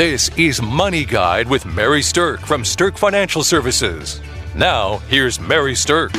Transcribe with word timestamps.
This 0.00 0.30
is 0.38 0.62
Money 0.62 1.04
Guide 1.04 1.46
with 1.46 1.66
Mary 1.66 2.00
Stirk 2.00 2.40
from 2.40 2.64
Stirk 2.64 2.96
Financial 2.96 3.44
Services. 3.44 4.22
Now, 4.54 4.96
here's 5.10 5.38
Mary 5.38 5.74
Stirk. 5.74 6.10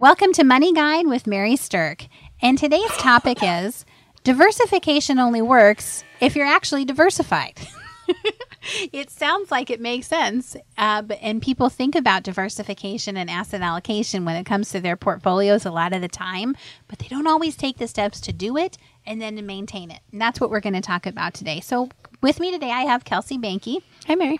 Welcome 0.00 0.32
to 0.32 0.42
Money 0.42 0.72
Guide 0.72 1.06
with 1.06 1.28
Mary 1.28 1.54
Stirk. 1.54 2.08
And 2.42 2.58
today's 2.58 2.90
topic 2.96 3.38
is 3.40 3.84
diversification 4.24 5.20
only 5.20 5.40
works 5.40 6.02
if 6.20 6.34
you're 6.34 6.46
actually 6.46 6.84
diversified. 6.84 7.60
it 8.92 9.10
sounds 9.10 9.50
like 9.50 9.70
it 9.70 9.80
makes 9.80 10.06
sense. 10.06 10.56
Uh, 10.76 11.02
and 11.20 11.40
people 11.42 11.68
think 11.68 11.94
about 11.94 12.22
diversification 12.22 13.16
and 13.16 13.30
asset 13.30 13.60
allocation 13.60 14.24
when 14.24 14.36
it 14.36 14.44
comes 14.44 14.70
to 14.70 14.80
their 14.80 14.96
portfolios 14.96 15.64
a 15.64 15.70
lot 15.70 15.92
of 15.92 16.00
the 16.00 16.08
time, 16.08 16.56
but 16.88 16.98
they 16.98 17.08
don't 17.08 17.26
always 17.26 17.56
take 17.56 17.78
the 17.78 17.88
steps 17.88 18.20
to 18.20 18.32
do 18.32 18.56
it 18.56 18.76
and 19.06 19.20
then 19.20 19.36
to 19.36 19.42
maintain 19.42 19.90
it. 19.90 20.00
And 20.12 20.20
that's 20.20 20.40
what 20.40 20.50
we're 20.50 20.60
going 20.60 20.74
to 20.74 20.80
talk 20.80 21.06
about 21.06 21.34
today. 21.34 21.60
So, 21.60 21.88
with 22.20 22.40
me 22.40 22.50
today, 22.50 22.70
I 22.70 22.82
have 22.82 23.04
Kelsey 23.04 23.38
Banky. 23.38 23.82
Hi, 24.06 24.14
Mary. 24.16 24.38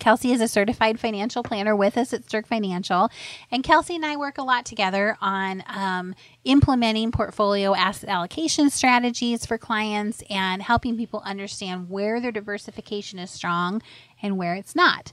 Kelsey 0.00 0.32
is 0.32 0.40
a 0.40 0.48
certified 0.48 0.98
financial 0.98 1.42
planner 1.42 1.76
with 1.76 1.96
us 1.96 2.12
at 2.12 2.24
Stirk 2.24 2.46
Financial. 2.46 3.10
And 3.50 3.62
Kelsey 3.62 3.94
and 3.94 4.04
I 4.04 4.16
work 4.16 4.38
a 4.38 4.42
lot 4.42 4.64
together 4.64 5.16
on 5.20 5.62
um, 5.68 6.14
implementing 6.44 7.12
portfolio 7.12 7.74
asset 7.74 8.08
allocation 8.08 8.70
strategies 8.70 9.46
for 9.46 9.58
clients 9.58 10.22
and 10.28 10.62
helping 10.62 10.96
people 10.96 11.22
understand 11.24 11.88
where 11.88 12.20
their 12.20 12.32
diversification 12.32 13.18
is 13.18 13.30
strong 13.30 13.82
and 14.22 14.36
where 14.36 14.54
it's 14.54 14.74
not. 14.74 15.12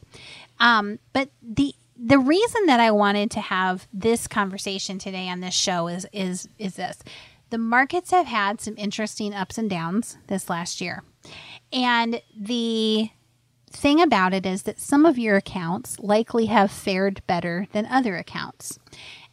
Um, 0.60 1.00
but 1.14 1.30
the 1.42 1.76
the 2.00 2.20
reason 2.20 2.68
that 2.68 2.80
I 2.80 2.92
wanted 2.92 3.32
to 3.32 3.40
have 3.40 3.88
this 3.92 4.28
conversation 4.28 5.00
today 5.00 5.30
on 5.30 5.42
this 5.42 5.54
show 5.54 5.88
is 5.88 6.06
is 6.12 6.48
is 6.58 6.76
this. 6.76 7.00
The 7.50 7.58
markets 7.58 8.12
have 8.12 8.28
had 8.28 8.60
some 8.62 8.76
interesting 8.78 9.34
ups 9.34 9.58
and 9.58 9.70
downs 9.70 10.18
this 10.28 10.50
last 10.50 10.82
year. 10.82 11.04
And 11.72 12.22
the 12.38 13.10
thing 13.70 14.02
about 14.02 14.34
it 14.34 14.46
is 14.46 14.64
that 14.64 14.80
some 14.80 15.06
of 15.06 15.18
your 15.18 15.36
accounts 15.38 16.00
likely 16.00 16.48
have 16.48 16.72
fared 16.72 17.22
better 17.28 17.68
than 17.72 17.86
other 17.86 18.16
accounts. 18.16 18.80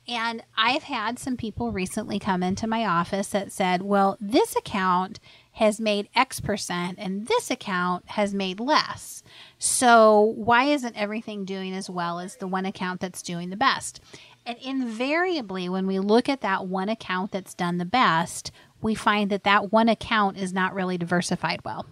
And 0.07 0.43
I've 0.57 0.83
had 0.83 1.19
some 1.19 1.37
people 1.37 1.73
recently 1.73 2.19
come 2.19 2.43
into 2.43 2.67
my 2.67 2.85
office 2.85 3.29
that 3.29 3.53
said, 3.53 3.83
well, 3.83 4.19
this 4.21 4.55
account 4.55 5.19
has 5.53 5.81
made 5.81 6.09
X 6.15 6.41
percent 6.41 6.99
and 6.99 7.27
this 7.27 7.51
account 7.51 8.05
has 8.11 8.35
made 8.35 8.61
less. 8.61 9.23
So 9.59 10.21
why 10.21 10.65
isn't 10.65 10.97
everything 10.97 11.45
doing 11.45 11.73
as 11.73 11.89
well 11.89 12.19
as 12.19 12.37
the 12.37 12.49
one 12.49 12.67
account 12.67 13.01
that's 13.01 13.23
doing 13.23 13.49
the 13.49 13.57
best? 13.57 14.01
And 14.45 14.59
invariably, 14.59 15.71
when 15.71 15.87
we 15.87 15.99
look 16.01 16.29
at 16.29 16.43
that 16.43 16.67
one 16.67 16.91
account 16.91 17.31
that's 17.31 17.55
done 17.55 17.79
the 17.79 17.87
best, 17.87 18.51
we 18.83 18.95
find 18.95 19.31
that 19.31 19.45
that 19.45 19.73
one 19.73 19.89
account 19.89 20.37
is 20.37 20.53
not 20.53 20.75
really 20.75 20.99
diversified 20.99 21.65
well 21.65 21.87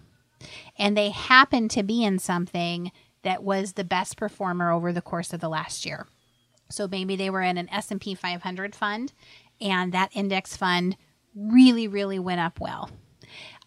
and 0.77 0.97
they 0.97 1.09
happen 1.09 1.67
to 1.69 1.83
be 1.83 2.03
in 2.03 2.19
something 2.19 2.91
that 3.23 3.43
was 3.43 3.73
the 3.73 3.83
best 3.83 4.17
performer 4.17 4.71
over 4.71 4.91
the 4.91 5.01
course 5.01 5.33
of 5.33 5.39
the 5.39 5.49
last 5.49 5.85
year. 5.85 6.07
So 6.69 6.87
maybe 6.87 7.15
they 7.15 7.29
were 7.29 7.41
in 7.41 7.57
an 7.57 7.69
S&P 7.69 8.15
500 8.15 8.75
fund 8.75 9.13
and 9.61 9.93
that 9.93 10.11
index 10.13 10.57
fund 10.57 10.97
really 11.35 11.87
really 11.87 12.19
went 12.19 12.39
up 12.39 12.59
well. 12.59 12.89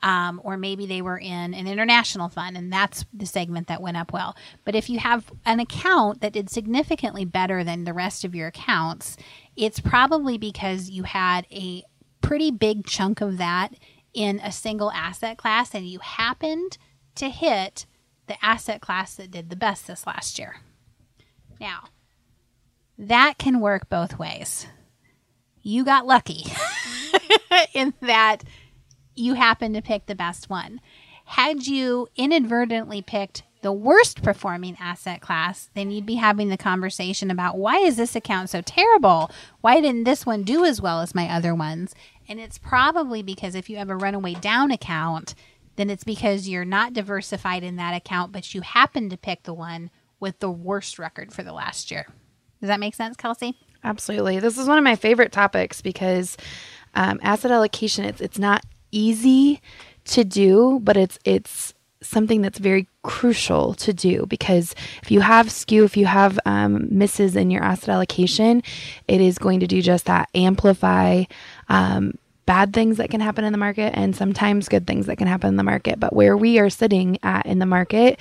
Um, 0.03 0.41
or 0.45 0.57
maybe 0.57 0.87
they 0.87 1.01
were 1.01 1.19
in 1.19 1.55
an 1.55 1.67
international 1.67 2.29
fund 2.29 2.57
and 2.57 2.73
that's 2.73 3.05
the 3.13 3.27
segment 3.27 3.69
that 3.69 3.81
went 3.81 3.97
up 3.97 4.13
well. 4.13 4.37
But 4.65 4.75
if 4.75 4.91
you 4.91 4.99
have 4.99 5.33
an 5.45 5.59
account 5.59 6.21
that 6.21 6.35
did 6.35 6.51
significantly 6.51 7.25
better 7.25 7.65
than 7.65 7.85
the 7.85 7.95
rest 7.95 8.25
of 8.25 8.35
your 8.35 8.49
accounts, 8.49 9.17
it's 9.57 9.81
probably 9.81 10.37
because 10.37 10.91
you 10.91 11.05
had 11.05 11.47
a 11.51 11.83
pretty 12.21 12.51
big 12.51 12.87
chunk 12.87 13.21
of 13.21 13.39
that 13.39 13.73
in 14.17 14.41
a 14.41 14.51
single 14.51 14.91
asset 14.93 15.37
class 15.37 15.75
and 15.75 15.87
you 15.87 15.99
happened 16.01 16.79
to 17.15 17.29
hit 17.29 17.85
the 18.27 18.43
asset 18.45 18.81
class 18.81 19.15
that 19.15 19.31
did 19.31 19.51
the 19.51 19.57
best 19.57 19.87
this 19.87 20.07
last 20.07 20.39
year. 20.39 20.57
Now, 21.61 21.85
that 22.99 23.37
can 23.39 23.61
work 23.61 23.89
both 23.89 24.19
ways. 24.19 24.67
You 25.63 25.85
got 25.85 26.07
lucky 26.07 26.45
in 27.75 27.93
that 28.01 28.39
you 29.15 29.35
happened 29.35 29.75
to 29.75 29.83
pick 29.83 30.07
the 30.07 30.15
best 30.15 30.49
one. 30.49 30.81
Had 31.27 31.67
you 31.67 32.09
inadvertently 32.17 33.03
picked 33.03 33.43
the 33.63 33.73
worst 33.73 34.23
performing 34.23 34.77
asset 34.79 35.21
class, 35.21 35.71
then 35.75 35.91
you'd 35.91 36.07
be 36.07 36.15
having 36.15 36.49
the 36.49 36.57
conversation 36.57 37.31
about 37.31 37.59
why 37.59 37.79
is 37.79 37.97
this 37.97 38.15
account 38.15 38.49
so 38.49 38.63
terrible? 38.63 39.31
Why 39.61 39.81
didn't 39.81 40.05
this 40.05 40.25
one 40.25 40.45
do 40.45 40.65
as 40.65 40.81
well 40.81 41.01
as 41.01 41.15
my 41.15 41.29
other 41.29 41.55
ones? 41.55 41.95
And 42.29 42.41
it's 42.41 42.59
probably 42.59 43.23
because 43.23 43.55
if 43.55 43.71
you 43.71 43.77
have 43.77 43.91
a 43.91 43.97
runaway 43.97 44.35
down 44.35 44.71
account, 44.71 45.35
then 45.77 45.91
it's 45.91 46.05
because 46.05 46.49
you're 46.49 46.65
not 46.65 46.93
diversified 46.93 47.63
in 47.63 47.77
that 47.77 47.95
account, 47.95 48.33
but 48.33 48.55
you 48.55 48.63
happen 48.63 49.11
to 49.11 49.17
pick 49.17 49.45
the 49.45 49.55
one 49.55 49.91
with 50.19 50.39
the 50.41 50.51
worst 50.51 50.99
record 50.99 51.33
for 51.33 51.43
the 51.43 51.53
last 51.53 51.91
year. 51.91 52.07
Does 52.61 52.69
that 52.69 52.81
make 52.81 52.95
sense, 52.95 53.17
Kelsey? 53.17 53.59
Absolutely. 53.85 54.41
This 54.41 54.59
is 54.59 54.67
one 54.67 54.79
of 54.79 54.85
my 54.85 54.97
favorite 54.97 55.33
topics 55.33 55.81
because 55.83 56.37
um, 56.95 57.21
asset 57.23 57.51
allocation 57.51 58.05
it's 58.05 58.21
it's 58.21 58.39
not 58.39 58.65
easy 58.91 59.61
to 60.07 60.25
do, 60.25 60.81
but 60.83 60.97
it's 60.97 61.19
it's 61.25 61.75
something 62.03 62.43
that's 62.43 62.59
very 62.59 62.87
crucial 63.03 63.75
to 63.75 63.93
do 63.93 64.27
because 64.27 64.75
if 65.03 65.11
you 65.11 65.21
have 65.21 65.51
skew, 65.51 65.85
if 65.85 65.97
you 65.97 66.07
have 66.07 66.39
um, 66.45 66.89
misses 66.91 67.37
in 67.37 67.51
your 67.51 67.63
asset 67.63 67.89
allocation, 67.89 68.63
it 69.09 69.21
is 69.21 69.39
going 69.39 69.61
to 69.61 69.67
do 69.67 69.81
just 69.81 70.07
that 70.07 70.29
amplify 70.35 71.25
um, 71.69 72.13
bad 72.47 72.73
things 72.73 72.97
that 72.97 73.11
can 73.11 73.21
happen 73.21 73.45
in 73.45 73.53
the 73.53 73.59
market 73.59 73.93
and 73.97 74.15
sometimes 74.15 74.69
good 74.69 74.87
things 74.87 75.07
that 75.07 75.17
can 75.17 75.27
happen 75.27 75.49
in 75.49 75.57
the 75.57 75.65
market. 75.65 75.99
But 75.99 76.15
where 76.15 76.37
we 76.37 76.59
are 76.59 76.71
sitting 76.71 77.19
at 77.23 77.45
in 77.45 77.59
the 77.59 77.67
market, 77.67 78.21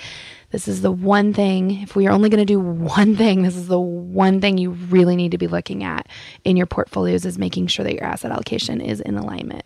this 0.50 0.68
is 0.68 0.82
the 0.82 0.92
one 0.92 1.34
thing, 1.34 1.82
if 1.84 1.96
we 1.96 2.08
are 2.08 2.12
only 2.12 2.30
going 2.30 2.40
to 2.40 2.46
do 2.46 2.60
one 2.60 3.16
thing, 3.16 3.44
this 3.44 3.56
is 3.56 3.68
the 3.68 3.80
one 3.80 4.42
thing 4.42 4.58
you 4.58 4.72
really 4.72 5.16
need 5.16 5.32
to 5.32 5.38
be 5.38 5.48
looking 5.48 5.84
at 5.84 6.08
in 6.44 6.58
your 6.58 6.66
portfolios 6.66 7.26
is 7.26 7.38
making 7.38 7.68
sure 7.68 7.84
that 7.84 7.94
your 7.94 8.04
asset 8.04 8.32
allocation 8.32 8.82
is 8.82 9.00
in 9.00 9.16
alignment. 9.16 9.66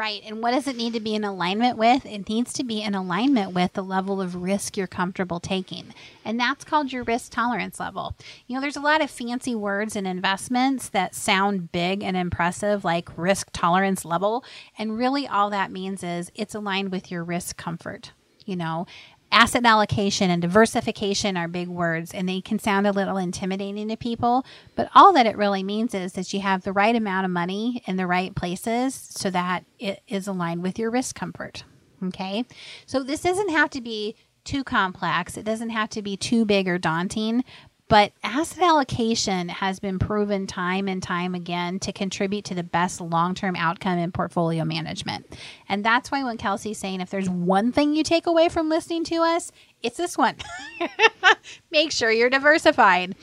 Right. 0.00 0.22
And 0.24 0.42
what 0.42 0.52
does 0.52 0.66
it 0.66 0.78
need 0.78 0.94
to 0.94 1.00
be 1.00 1.14
in 1.14 1.24
alignment 1.24 1.76
with? 1.76 2.06
It 2.06 2.26
needs 2.26 2.54
to 2.54 2.64
be 2.64 2.80
in 2.80 2.94
alignment 2.94 3.52
with 3.52 3.74
the 3.74 3.82
level 3.82 4.18
of 4.18 4.34
risk 4.34 4.78
you're 4.78 4.86
comfortable 4.86 5.40
taking. 5.40 5.92
And 6.24 6.40
that's 6.40 6.64
called 6.64 6.90
your 6.90 7.02
risk 7.02 7.32
tolerance 7.32 7.78
level. 7.78 8.16
You 8.46 8.54
know, 8.54 8.62
there's 8.62 8.78
a 8.78 8.80
lot 8.80 9.02
of 9.02 9.10
fancy 9.10 9.54
words 9.54 9.96
in 9.96 10.06
investments 10.06 10.88
that 10.88 11.14
sound 11.14 11.70
big 11.70 12.02
and 12.02 12.16
impressive, 12.16 12.82
like 12.82 13.10
risk 13.14 13.50
tolerance 13.52 14.06
level. 14.06 14.42
And 14.78 14.96
really, 14.96 15.28
all 15.28 15.50
that 15.50 15.70
means 15.70 16.02
is 16.02 16.32
it's 16.34 16.54
aligned 16.54 16.92
with 16.92 17.10
your 17.10 17.22
risk 17.22 17.58
comfort. 17.58 18.12
You 18.46 18.56
know, 18.56 18.86
asset 19.32 19.64
allocation 19.64 20.30
and 20.30 20.42
diversification 20.42 21.36
are 21.36 21.48
big 21.48 21.68
words 21.68 22.12
and 22.12 22.28
they 22.28 22.40
can 22.40 22.58
sound 22.58 22.86
a 22.86 22.92
little 22.92 23.16
intimidating 23.16 23.88
to 23.88 23.96
people, 23.96 24.44
but 24.74 24.90
all 24.94 25.12
that 25.12 25.26
it 25.26 25.36
really 25.36 25.62
means 25.62 25.94
is 25.94 26.12
that 26.14 26.32
you 26.32 26.40
have 26.40 26.62
the 26.62 26.72
right 26.72 26.96
amount 26.96 27.24
of 27.24 27.30
money 27.30 27.82
in 27.86 27.96
the 27.96 28.06
right 28.06 28.34
places 28.34 28.94
so 28.94 29.30
that 29.30 29.64
it 29.78 30.02
is 30.08 30.26
aligned 30.26 30.62
with 30.62 30.78
your 30.78 30.90
risk 30.90 31.16
comfort. 31.16 31.64
Okay. 32.02 32.44
So 32.86 33.02
this 33.02 33.22
doesn't 33.22 33.50
have 33.50 33.70
to 33.70 33.80
be 33.80 34.16
too 34.44 34.64
complex. 34.64 35.36
It 35.36 35.44
doesn't 35.44 35.70
have 35.70 35.90
to 35.90 36.02
be 36.02 36.16
too 36.16 36.44
big 36.44 36.66
or 36.66 36.78
daunting, 36.78 37.44
but 37.90 38.12
asset 38.22 38.62
allocation 38.62 39.48
has 39.48 39.80
been 39.80 39.98
proven 39.98 40.46
time 40.46 40.86
and 40.86 41.02
time 41.02 41.34
again 41.34 41.80
to 41.80 41.92
contribute 41.92 42.44
to 42.44 42.54
the 42.54 42.62
best 42.62 43.00
long 43.00 43.34
term 43.34 43.56
outcome 43.56 43.98
in 43.98 44.12
portfolio 44.12 44.64
management. 44.64 45.36
And 45.68 45.84
that's 45.84 46.08
why 46.08 46.22
when 46.22 46.36
Kelsey's 46.38 46.78
saying 46.78 47.00
if 47.00 47.10
there's 47.10 47.28
one 47.28 47.72
thing 47.72 47.96
you 47.96 48.04
take 48.04 48.28
away 48.28 48.48
from 48.48 48.68
listening 48.68 49.02
to 49.06 49.16
us, 49.16 49.50
it's 49.82 49.96
this 49.96 50.16
one 50.16 50.36
make 51.72 51.90
sure 51.90 52.12
you're 52.12 52.30
diversified. 52.30 53.16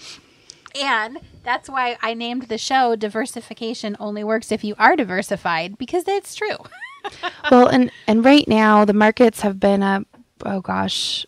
And 0.75 1.19
that's 1.44 1.69
why 1.69 1.97
I 2.01 2.13
named 2.13 2.49
the 2.49 2.57
show 2.57 2.97
Diversification 2.97 3.95
Only 4.01 4.25
Works 4.25 4.51
If 4.51 4.66
You 4.66 4.75
Are 4.78 4.97
Diversified, 4.97 5.78
because 5.78 6.03
that's 6.03 6.35
true. 6.35 6.58
well, 7.52 7.67
and, 7.67 7.90
and 8.05 8.25
right 8.25 8.47
now 8.49 8.84
the 8.84 8.93
markets 8.93 9.40
have 9.41 9.61
been 9.61 9.81
up, 9.81 10.03
oh 10.46 10.59
gosh, 10.59 11.25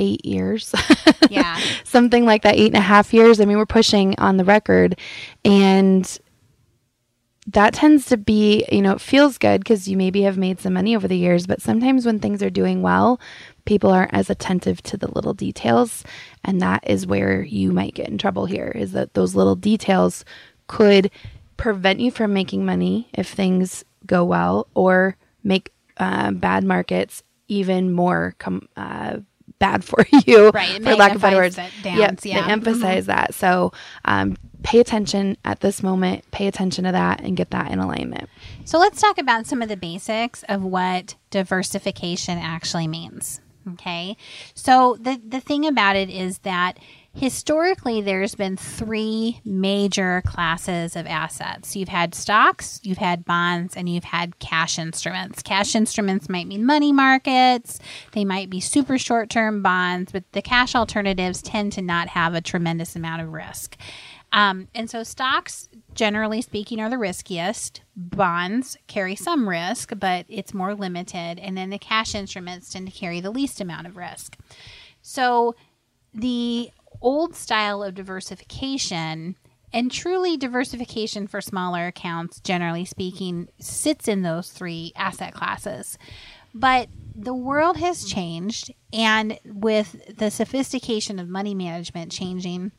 eight 0.00 0.24
years. 0.24 0.74
Yeah. 1.28 1.60
Something 1.84 2.24
like 2.24 2.42
that, 2.42 2.56
eight 2.56 2.68
and 2.68 2.76
a 2.76 2.80
half 2.80 3.14
years. 3.14 3.40
I 3.40 3.44
mean, 3.44 3.56
we're 3.56 3.64
pushing 3.64 4.18
on 4.18 4.36
the 4.36 4.44
record. 4.44 4.98
And 5.44 6.18
that 7.46 7.74
tends 7.74 8.06
to 8.06 8.16
be, 8.16 8.64
you 8.72 8.82
know, 8.82 8.94
it 8.94 9.00
feels 9.00 9.38
good 9.38 9.60
because 9.60 9.86
you 9.86 9.96
maybe 9.96 10.22
have 10.22 10.36
made 10.36 10.60
some 10.60 10.72
money 10.72 10.96
over 10.96 11.06
the 11.06 11.16
years, 11.16 11.46
but 11.46 11.62
sometimes 11.62 12.04
when 12.04 12.18
things 12.18 12.42
are 12.42 12.50
doing 12.50 12.82
well, 12.82 13.20
people 13.64 13.90
aren't 13.90 14.12
as 14.12 14.28
attentive 14.28 14.82
to 14.82 14.96
the 14.96 15.10
little 15.12 15.34
details. 15.34 16.02
And 16.42 16.60
that 16.60 16.82
is 16.84 17.06
where 17.06 17.42
you 17.42 17.70
might 17.70 17.94
get 17.94 18.08
in 18.08 18.18
trouble 18.18 18.46
here 18.46 18.72
is 18.74 18.90
that 18.92 19.14
those 19.14 19.36
little 19.36 19.56
details 19.56 20.24
could 20.66 21.12
prevent 21.56 22.00
you 22.00 22.10
from 22.10 22.32
making 22.32 22.64
money 22.64 23.08
if 23.12 23.28
things 23.28 23.84
go 24.06 24.24
well 24.24 24.66
or 24.74 25.16
make 25.44 25.72
uh, 25.98 26.32
bad 26.32 26.64
markets 26.64 27.22
even 27.48 27.92
more 27.92 28.34
com- 28.38 28.68
uh, 28.76 29.18
bad 29.60 29.84
for 29.84 30.04
you, 30.26 30.48
right, 30.50 30.82
for 30.82 30.96
lack 30.96 31.14
of 31.14 31.20
better 31.20 31.36
words. 31.36 31.54
Downs, 31.54 31.84
yep, 31.84 32.18
yeah, 32.24 32.42
they 32.42 32.52
emphasize 32.52 33.04
mm-hmm. 33.04 33.12
that. 33.12 33.34
So 33.34 33.72
um, 34.04 34.36
pay 34.64 34.80
attention 34.80 35.36
at 35.44 35.60
this 35.60 35.82
moment, 35.84 36.28
pay 36.32 36.48
attention 36.48 36.84
to 36.84 36.92
that 36.92 37.20
and 37.20 37.36
get 37.36 37.50
that 37.50 37.70
in 37.70 37.78
alignment. 37.78 38.28
So 38.64 38.78
let's 38.78 39.00
talk 39.00 39.18
about 39.18 39.46
some 39.46 39.62
of 39.62 39.68
the 39.68 39.76
basics 39.76 40.42
of 40.48 40.64
what 40.64 41.14
diversification 41.30 42.38
actually 42.38 42.88
means. 42.88 43.40
Okay. 43.74 44.16
So 44.54 44.96
the, 44.98 45.20
the 45.24 45.40
thing 45.40 45.66
about 45.66 45.94
it 45.94 46.10
is 46.10 46.38
that 46.38 46.78
historically 47.12 48.00
there's 48.00 48.34
been 48.34 48.56
three 48.56 49.40
major 49.44 50.22
classes 50.26 50.96
of 50.96 51.06
assets. 51.06 51.74
You've 51.74 51.88
had 51.88 52.14
stocks, 52.14 52.80
you've 52.82 52.98
had 52.98 53.24
bonds, 53.24 53.76
and 53.76 53.88
you've 53.88 54.04
had 54.04 54.38
cash 54.38 54.78
instruments. 54.78 55.42
Cash 55.42 55.74
instruments 55.74 56.28
might 56.28 56.46
mean 56.46 56.64
money 56.64 56.92
markets, 56.92 57.78
they 58.12 58.24
might 58.24 58.50
be 58.50 58.60
super 58.60 58.98
short 58.98 59.28
term 59.30 59.62
bonds, 59.62 60.12
but 60.12 60.24
the 60.32 60.42
cash 60.42 60.74
alternatives 60.74 61.42
tend 61.42 61.72
to 61.72 61.82
not 61.82 62.08
have 62.08 62.34
a 62.34 62.40
tremendous 62.40 62.94
amount 62.96 63.22
of 63.22 63.32
risk. 63.32 63.76
Um, 64.32 64.68
and 64.74 64.88
so 64.88 65.02
stocks, 65.02 65.68
generally 65.94 66.40
speaking, 66.40 66.80
are 66.80 66.90
the 66.90 66.98
riskiest. 66.98 67.82
Bonds 67.96 68.76
carry 68.86 69.16
some 69.16 69.48
risk, 69.48 69.92
but 69.98 70.24
it's 70.28 70.54
more 70.54 70.74
limited. 70.74 71.38
And 71.40 71.56
then 71.56 71.70
the 71.70 71.78
cash 71.78 72.14
instruments 72.14 72.72
tend 72.72 72.86
to 72.86 72.96
carry 72.96 73.20
the 73.20 73.30
least 73.30 73.60
amount 73.60 73.88
of 73.88 73.96
risk. 73.96 74.36
So 75.02 75.56
the 76.14 76.70
old 77.00 77.34
style 77.34 77.82
of 77.82 77.94
diversification 77.94 79.36
and 79.72 79.90
truly 79.90 80.36
diversification 80.36 81.26
for 81.26 81.40
smaller 81.40 81.86
accounts, 81.86 82.40
generally 82.40 82.84
speaking, 82.84 83.48
sits 83.60 84.08
in 84.08 84.22
those 84.22 84.50
three 84.50 84.92
asset 84.96 85.32
classes. 85.32 85.96
But 86.52 86.88
the 87.14 87.34
world 87.34 87.76
has 87.76 88.04
changed, 88.04 88.72
and 88.92 89.38
with 89.44 90.16
the 90.16 90.30
sophistication 90.30 91.18
of 91.18 91.28
money 91.28 91.54
management 91.54 92.10
changing, 92.10 92.72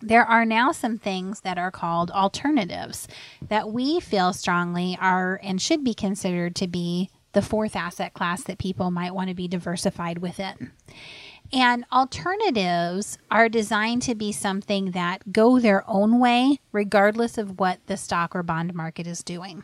there 0.00 0.24
are 0.26 0.44
now 0.44 0.72
some 0.72 0.98
things 0.98 1.40
that 1.40 1.56
are 1.56 1.70
called 1.70 2.10
alternatives 2.10 3.08
that 3.48 3.70
we 3.70 4.00
feel 4.00 4.34
strongly 4.34 4.98
are 5.00 5.40
and 5.42 5.62
should 5.62 5.82
be 5.82 5.94
considered 5.94 6.54
to 6.56 6.66
be 6.66 7.08
the 7.32 7.42
fourth 7.42 7.74
asset 7.74 8.12
class 8.12 8.42
that 8.44 8.58
people 8.58 8.90
might 8.90 9.14
want 9.14 9.28
to 9.28 9.34
be 9.34 9.48
diversified 9.48 10.18
within. 10.18 10.72
And 11.54 11.84
alternatives 11.92 13.16
are 13.30 13.48
designed 13.48 14.02
to 14.02 14.16
be 14.16 14.32
something 14.32 14.90
that 14.90 15.32
go 15.32 15.60
their 15.60 15.88
own 15.88 16.18
way, 16.18 16.58
regardless 16.72 17.38
of 17.38 17.60
what 17.60 17.78
the 17.86 17.96
stock 17.96 18.34
or 18.34 18.42
bond 18.42 18.74
market 18.74 19.06
is 19.06 19.22
doing. 19.22 19.62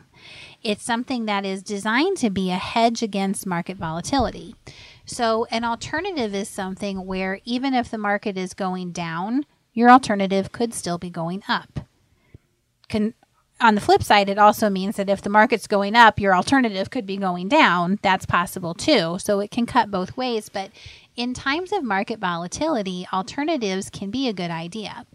It's 0.63 0.85
something 0.85 1.25
that 1.25 1.45
is 1.45 1.61
designed 1.61 2.15
to 2.19 2.29
be 2.29 2.49
a 2.49 2.55
hedge 2.55 3.03
against 3.03 3.45
market 3.45 3.75
volatility. 3.75 4.55
So, 5.05 5.43
an 5.51 5.65
alternative 5.65 6.33
is 6.33 6.47
something 6.47 7.05
where 7.05 7.41
even 7.43 7.73
if 7.73 7.91
the 7.91 7.97
market 7.97 8.37
is 8.37 8.53
going 8.53 8.93
down, 8.93 9.45
your 9.73 9.89
alternative 9.89 10.53
could 10.53 10.73
still 10.73 10.97
be 10.97 11.09
going 11.09 11.43
up. 11.49 11.81
On 13.61 13.75
the 13.75 13.81
flip 13.81 14.01
side, 14.01 14.27
it 14.27 14.39
also 14.39 14.71
means 14.71 14.95
that 14.95 15.07
if 15.07 15.21
the 15.21 15.29
market's 15.29 15.67
going 15.67 15.95
up, 15.95 16.19
your 16.19 16.35
alternative 16.35 16.89
could 16.89 17.05
be 17.05 17.15
going 17.15 17.47
down. 17.47 17.99
That's 18.01 18.25
possible 18.25 18.73
too. 18.73 19.19
So 19.19 19.39
it 19.39 19.51
can 19.51 19.67
cut 19.67 19.91
both 19.91 20.17
ways. 20.17 20.49
But 20.49 20.71
in 21.15 21.33
times 21.33 21.71
of 21.71 21.83
market 21.83 22.19
volatility, 22.19 23.07
alternatives 23.11 23.89
can 23.89 24.11
be 24.11 24.27
a 24.27 24.33
good 24.33 24.51
idea. 24.51 25.05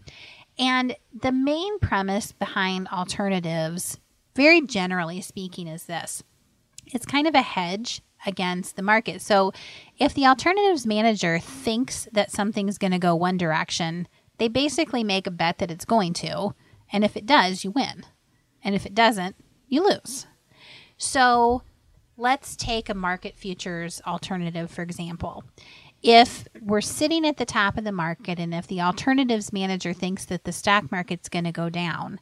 And 0.59 0.95
the 1.13 1.31
main 1.31 1.79
premise 1.79 2.31
behind 2.31 2.87
alternatives, 2.89 3.99
very 4.35 4.61
generally 4.61 5.21
speaking, 5.21 5.67
is 5.67 5.85
this 5.85 6.23
it's 6.85 7.05
kind 7.05 7.27
of 7.27 7.35
a 7.35 7.41
hedge 7.41 8.01
against 8.25 8.75
the 8.75 8.81
market. 8.81 9.21
So 9.21 9.51
if 9.97 10.13
the 10.13 10.25
alternatives 10.25 10.85
manager 10.85 11.39
thinks 11.39 12.07
that 12.13 12.31
something's 12.31 12.77
going 12.77 12.91
to 12.91 12.99
go 12.99 13.15
one 13.15 13.37
direction, 13.37 14.07
they 14.37 14.47
basically 14.47 15.03
make 15.03 15.27
a 15.27 15.31
bet 15.31 15.57
that 15.59 15.71
it's 15.71 15.85
going 15.85 16.13
to. 16.13 16.53
And 16.91 17.03
if 17.03 17.17
it 17.17 17.25
does, 17.25 17.63
you 17.63 17.71
win. 17.71 18.05
And 18.63 18.73
if 18.73 18.85
it 18.85 18.95
doesn't, 18.95 19.35
you 19.67 19.83
lose. 19.83 20.25
So 20.97 21.61
let's 22.15 22.55
take 22.55 22.89
a 22.89 22.93
market 22.93 23.35
futures 23.35 24.01
alternative, 24.07 24.71
for 24.71 24.81
example. 24.81 25.43
If 26.03 26.47
we're 26.61 26.81
sitting 26.81 27.25
at 27.25 27.37
the 27.37 27.45
top 27.45 27.77
of 27.77 27.83
the 27.83 27.91
market 27.91 28.39
and 28.39 28.53
if 28.53 28.67
the 28.67 28.81
alternatives 28.81 29.51
manager 29.51 29.93
thinks 29.93 30.25
that 30.25 30.43
the 30.43 30.51
stock 30.51 30.91
market's 30.91 31.29
going 31.29 31.45
to 31.45 31.51
go 31.51 31.69
down, 31.69 32.19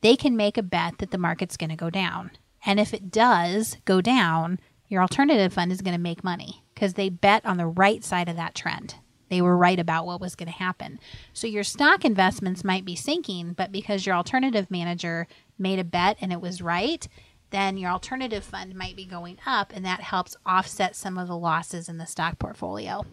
they 0.00 0.16
can 0.16 0.36
make 0.36 0.56
a 0.56 0.62
bet 0.62 0.98
that 0.98 1.10
the 1.10 1.18
market's 1.18 1.56
going 1.56 1.70
to 1.70 1.76
go 1.76 1.90
down. 1.90 2.30
And 2.64 2.80
if 2.80 2.94
it 2.94 3.10
does 3.10 3.76
go 3.84 4.00
down, 4.00 4.58
your 4.88 5.02
alternative 5.02 5.52
fund 5.52 5.70
is 5.72 5.82
going 5.82 5.96
to 5.96 6.00
make 6.00 6.24
money 6.24 6.62
because 6.74 6.94
they 6.94 7.10
bet 7.10 7.44
on 7.44 7.58
the 7.58 7.66
right 7.66 8.02
side 8.02 8.28
of 8.28 8.36
that 8.36 8.54
trend. 8.54 8.94
They 9.28 9.42
were 9.42 9.56
right 9.56 9.78
about 9.78 10.06
what 10.06 10.22
was 10.22 10.34
going 10.34 10.50
to 10.50 10.58
happen. 10.58 10.98
So 11.34 11.46
your 11.46 11.64
stock 11.64 12.04
investments 12.04 12.64
might 12.64 12.86
be 12.86 12.96
sinking, 12.96 13.52
but 13.52 13.70
because 13.70 14.06
your 14.06 14.14
alternative 14.14 14.70
manager 14.70 15.26
made 15.58 15.78
a 15.78 15.84
bet 15.84 16.16
and 16.20 16.32
it 16.32 16.40
was 16.40 16.62
right, 16.62 17.06
then 17.50 17.76
your 17.76 17.90
alternative 17.90 18.44
fund 18.44 18.74
might 18.74 18.96
be 18.96 19.04
going 19.04 19.38
up, 19.46 19.72
and 19.74 19.84
that 19.84 20.00
helps 20.00 20.36
offset 20.44 20.96
some 20.96 21.16
of 21.16 21.28
the 21.28 21.36
losses 21.36 21.88
in 21.88 21.98
the 21.98 22.06
stock 22.06 22.38
portfolio. 22.38 23.04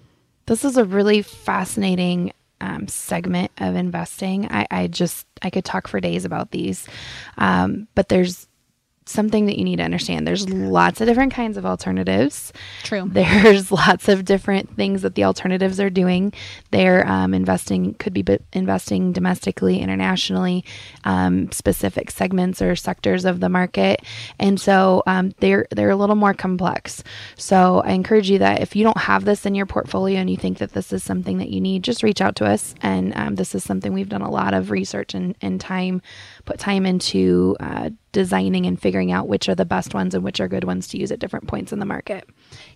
This 0.48 0.64
is 0.64 0.78
a 0.78 0.86
really 0.86 1.22
fascinating 1.22 2.34
um, 2.62 2.88
segment 2.88 3.52
of 3.58 3.76
investing. 3.76 4.48
I, 4.52 4.68
I, 4.72 4.88
just 4.88 5.28
I 5.42 5.50
could 5.50 5.66
talk 5.66 5.88
for 5.88 6.00
days 6.00 6.26
about 6.26 6.52
these, 6.52 6.88
um, 7.38 7.88
but 7.96 8.10
there's 8.10 8.48
something 9.06 9.46
that 9.46 9.58
you 9.58 9.64
need 9.64 9.78
to 9.78 9.84
understand. 9.84 10.28
There's 10.28 10.50
lots 10.50 11.00
of 11.02 11.08
different 11.08 11.34
kinds 11.34 11.58
of 11.58 11.66
alternatives. 11.66 12.52
True. 12.84 13.08
There's 13.12 13.72
lots 13.72 14.10
of 14.10 14.26
different 14.26 14.76
things 14.76 15.02
that 15.04 15.16
the 15.16 15.24
alternatives 15.24 15.80
are 15.80 15.90
doing. 15.90 16.34
They're 16.72 17.08
um, 17.08 17.34
investing, 17.34 17.94
could 17.96 18.14
be 18.14 18.26
investing 18.54 19.12
domestically, 19.12 19.80
internationally, 19.80 20.66
um, 21.04 21.52
specific 21.52 22.12
segments 22.12 22.62
or 22.62 22.76
sectors 22.76 23.26
of 23.26 23.40
the 23.40 23.50
market, 23.50 24.02
and 24.40 24.60
so 24.60 25.04
um, 25.06 25.34
they're 25.40 25.68
they're 25.72 25.90
a 25.90 25.96
little 25.96 26.16
more 26.16 26.34
complex. 26.34 27.04
So 27.36 27.82
I 27.86 27.92
encourage 27.92 28.30
you 28.30 28.40
that 28.40 28.62
if 28.62 28.76
you 28.76 28.84
don't 28.84 28.98
have 28.98 29.26
this 29.26 29.46
in 29.46 29.56
your 29.56 29.66
portfolio 29.66 30.20
and 30.20 30.30
you 30.30 30.38
think 30.38 30.58
that 30.60 30.74
this 30.74 30.92
is 30.92 31.04
something 31.04 31.38
that 31.38 31.50
you 31.50 31.62
need, 31.62 31.84
just 31.84 32.04
reach 32.04 32.22
out 32.22 32.36
to 32.38 32.46
us. 32.46 32.76
And 32.82 33.16
um, 33.16 33.36
this 33.36 33.56
is 33.56 33.64
something 33.64 33.94
we've 33.94 34.10
done 34.10 34.22
a 34.22 34.30
lot 34.30 34.54
of 34.54 34.72
research 34.72 35.14
and, 35.14 35.36
and 35.42 35.60
time, 35.60 36.02
put 36.46 36.60
time 36.60 36.86
into. 36.86 37.56
Uh, 37.60 37.92
designing 38.16 38.66
and 38.66 38.82
figuring 38.82 39.12
out 39.12 39.28
which 39.28 39.50
are 39.50 39.56
the 39.56 39.66
best 39.66 39.94
ones 39.94 40.16
and 40.16 40.24
which 40.24 40.40
are 40.40 40.48
good 40.48 40.64
ones 40.64 40.88
to 40.88 40.98
use 40.98 41.12
at 41.12 41.20
different 41.20 41.48
points 41.48 41.74
in 41.74 41.80
the 41.80 41.86
market. 41.86 42.26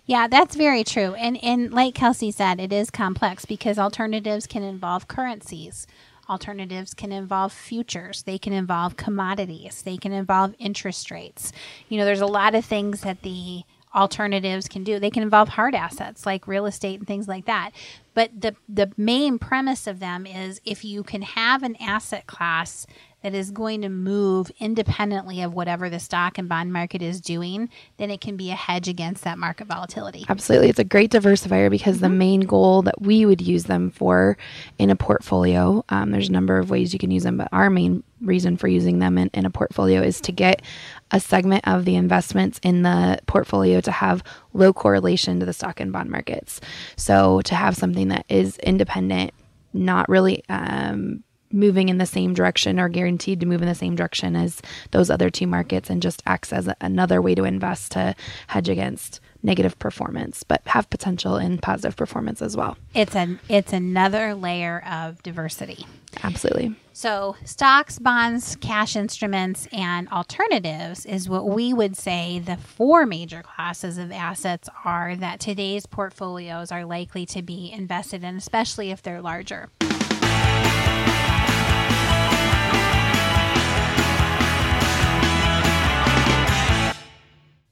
Yeah, 0.04 0.28
that's 0.28 0.54
very 0.54 0.84
true. 0.84 1.14
And 1.14 1.42
and 1.42 1.72
like 1.72 1.94
Kelsey 1.94 2.30
said, 2.30 2.60
it 2.60 2.74
is 2.74 2.90
complex 2.90 3.46
because 3.46 3.78
alternatives 3.78 4.46
can 4.46 4.62
involve 4.62 5.08
currencies. 5.08 5.86
Alternatives 6.28 6.92
can 6.92 7.10
involve 7.10 7.54
futures. 7.54 8.22
They 8.24 8.36
can 8.36 8.52
involve 8.52 8.98
commodities. 8.98 9.80
They 9.80 9.96
can 9.96 10.12
involve 10.12 10.54
interest 10.58 11.10
rates. 11.10 11.52
You 11.88 11.96
know, 11.96 12.04
there's 12.04 12.20
a 12.20 12.26
lot 12.26 12.54
of 12.54 12.66
things 12.66 13.00
that 13.00 13.22
the 13.22 13.62
alternatives 13.94 14.68
can 14.68 14.84
do. 14.84 14.98
They 14.98 15.10
can 15.10 15.22
involve 15.22 15.48
hard 15.48 15.74
assets 15.74 16.26
like 16.26 16.46
real 16.46 16.66
estate 16.66 16.98
and 16.98 17.08
things 17.08 17.26
like 17.26 17.46
that. 17.46 17.70
But 18.12 18.38
the 18.38 18.56
the 18.68 18.92
main 18.98 19.38
premise 19.38 19.86
of 19.86 20.00
them 20.00 20.26
is 20.26 20.60
if 20.66 20.84
you 20.84 21.02
can 21.02 21.22
have 21.22 21.62
an 21.62 21.76
asset 21.80 22.26
class 22.26 22.86
that 23.22 23.34
is 23.34 23.50
going 23.50 23.82
to 23.82 23.88
move 23.88 24.50
independently 24.58 25.42
of 25.42 25.54
whatever 25.54 25.90
the 25.90 26.00
stock 26.00 26.38
and 26.38 26.48
bond 26.48 26.72
market 26.72 27.02
is 27.02 27.20
doing, 27.20 27.68
then 27.98 28.10
it 28.10 28.20
can 28.20 28.36
be 28.36 28.50
a 28.50 28.54
hedge 28.54 28.88
against 28.88 29.24
that 29.24 29.38
market 29.38 29.66
volatility. 29.66 30.24
Absolutely. 30.28 30.68
It's 30.68 30.78
a 30.78 30.84
great 30.84 31.10
diversifier 31.10 31.70
because 31.70 31.96
mm-hmm. 31.96 32.04
the 32.04 32.08
main 32.10 32.40
goal 32.40 32.82
that 32.82 33.00
we 33.00 33.26
would 33.26 33.40
use 33.40 33.64
them 33.64 33.90
for 33.90 34.36
in 34.78 34.90
a 34.90 34.96
portfolio, 34.96 35.84
um, 35.90 36.10
there's 36.10 36.28
a 36.28 36.32
number 36.32 36.58
of 36.58 36.70
ways 36.70 36.92
you 36.92 36.98
can 36.98 37.10
use 37.10 37.24
them, 37.24 37.36
but 37.36 37.48
our 37.52 37.68
main 37.68 38.02
reason 38.20 38.56
for 38.56 38.68
using 38.68 38.98
them 38.98 39.18
in, 39.18 39.30
in 39.32 39.46
a 39.46 39.50
portfolio 39.50 40.02
is 40.02 40.20
to 40.20 40.32
get 40.32 40.62
a 41.10 41.20
segment 41.20 41.66
of 41.66 41.84
the 41.84 41.96
investments 41.96 42.60
in 42.62 42.82
the 42.82 43.18
portfolio 43.26 43.80
to 43.80 43.90
have 43.90 44.22
low 44.52 44.72
correlation 44.72 45.40
to 45.40 45.46
the 45.46 45.52
stock 45.52 45.80
and 45.80 45.92
bond 45.92 46.10
markets. 46.10 46.60
So 46.96 47.40
to 47.42 47.54
have 47.54 47.76
something 47.76 48.08
that 48.08 48.24
is 48.28 48.58
independent, 48.58 49.32
not 49.72 50.08
really 50.08 50.44
um, 50.48 51.22
moving 51.52 51.88
in 51.88 51.98
the 51.98 52.06
same 52.06 52.34
direction 52.34 52.78
or 52.78 52.88
guaranteed 52.88 53.40
to 53.40 53.46
move 53.46 53.62
in 53.62 53.68
the 53.68 53.74
same 53.74 53.96
direction 53.96 54.36
as 54.36 54.60
those 54.92 55.10
other 55.10 55.30
two 55.30 55.46
markets 55.46 55.90
and 55.90 56.02
just 56.02 56.22
acts 56.26 56.52
as 56.52 56.68
another 56.80 57.20
way 57.20 57.34
to 57.34 57.44
invest 57.44 57.92
to 57.92 58.14
hedge 58.48 58.68
against 58.68 59.20
negative 59.42 59.78
performance 59.78 60.42
but 60.42 60.60
have 60.66 60.90
potential 60.90 61.36
in 61.36 61.58
positive 61.58 61.96
performance 61.96 62.42
as 62.42 62.56
well. 62.56 62.76
It's 62.94 63.16
an 63.16 63.40
it's 63.48 63.72
another 63.72 64.34
layer 64.34 64.80
of 64.86 65.22
diversity. 65.22 65.86
Absolutely. 66.22 66.74
So, 66.92 67.36
stocks, 67.44 67.98
bonds, 67.98 68.56
cash 68.56 68.94
instruments 68.94 69.66
and 69.72 70.08
alternatives 70.10 71.06
is 71.06 71.28
what 71.28 71.48
we 71.48 71.72
would 71.72 71.96
say 71.96 72.40
the 72.40 72.56
four 72.56 73.06
major 73.06 73.42
classes 73.42 73.96
of 73.96 74.12
assets 74.12 74.68
are 74.84 75.16
that 75.16 75.40
today's 75.40 75.86
portfolios 75.86 76.70
are 76.70 76.84
likely 76.84 77.24
to 77.26 77.42
be 77.42 77.72
invested 77.72 78.22
in 78.22 78.36
especially 78.36 78.90
if 78.90 79.02
they're 79.02 79.22
larger. 79.22 79.70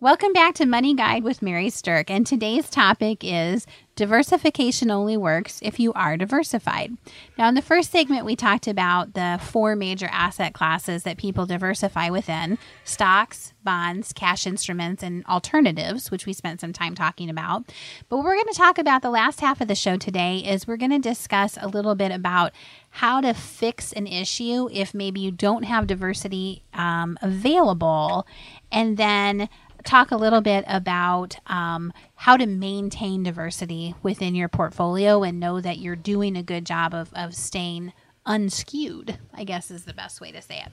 Welcome 0.01 0.33
back 0.33 0.55
to 0.55 0.65
Money 0.65 0.95
Guide 0.95 1.25
with 1.25 1.43
Mary 1.43 1.71
Stirk, 1.71 2.09
and 2.09 2.25
today's 2.25 2.71
topic 2.71 3.25
is 3.25 3.67
diversification 3.97 4.93
only 4.93 5.17
works 5.17 5.59
if 5.61 5.81
you 5.81 5.93
are 5.95 6.17
diversified. 6.17 6.97
Now, 7.37 7.49
in 7.49 7.57
the 7.57 7.63
first 7.63 7.91
segment, 7.91 8.25
we 8.25 8.37
talked 8.37 8.69
about 8.69 9.15
the 9.15 9.41
four 9.43 9.75
major 9.75 10.07
asset 10.13 10.55
classes 10.55 11.03
that 11.03 11.17
people 11.17 11.47
diversify 11.47 12.11
within 12.11 12.59
stocks, 12.85 13.55
bonds, 13.65 14.13
cash 14.13 14.47
instruments, 14.47 15.03
and 15.03 15.27
alternatives, 15.27 16.13
which 16.13 16.27
we 16.27 16.33
spent 16.33 16.61
some 16.61 16.73
time 16.73 16.95
talking 16.95 17.29
about. 17.29 17.65
But 18.09 18.19
what 18.19 18.25
we're 18.25 18.37
going 18.37 18.53
to 18.53 18.55
talk 18.55 18.79
about 18.79 19.03
the 19.03 19.11
last 19.11 19.41
half 19.41 19.61
of 19.61 19.67
the 19.67 19.75
show 19.75 19.97
today 19.97 20.39
is 20.39 20.69
we're 20.69 20.77
going 20.77 20.93
to 20.93 21.01
discuss 21.01 21.59
a 21.61 21.67
little 21.67 21.97
bit 21.97 22.13
about 22.13 22.53
how 22.91 23.21
to 23.21 23.35
fix 23.35 23.93
an 23.93 24.07
issue 24.07 24.69
if 24.73 24.95
maybe 24.95 25.19
you 25.19 25.33
don't 25.33 25.65
have 25.65 25.89
diversity 25.89 26.63
um, 26.73 27.19
available, 27.21 28.29
and 28.71 28.97
then 28.97 29.49
talk 29.85 30.11
a 30.11 30.17
little 30.17 30.41
bit 30.41 30.65
about 30.69 31.37
um, 31.47 31.93
how 32.15 32.37
to 32.37 32.47
maintain 32.47 33.23
diversity 33.23 33.95
within 34.03 34.35
your 34.35 34.49
portfolio 34.49 35.23
and 35.23 35.41
know 35.41 35.61
that 35.61 35.79
you're 35.79 35.97
doing 35.97 36.37
a 36.37 36.43
good 36.43 36.67
job 36.67 36.95
of, 36.95 37.13
of 37.15 37.35
staying 37.35 37.93
unskewed, 38.27 39.17
I 39.33 39.45
guess 39.45 39.71
is 39.71 39.85
the 39.85 39.95
best 39.95 40.21
way 40.21 40.33
to 40.33 40.43
say 40.43 40.59
it. 40.59 40.73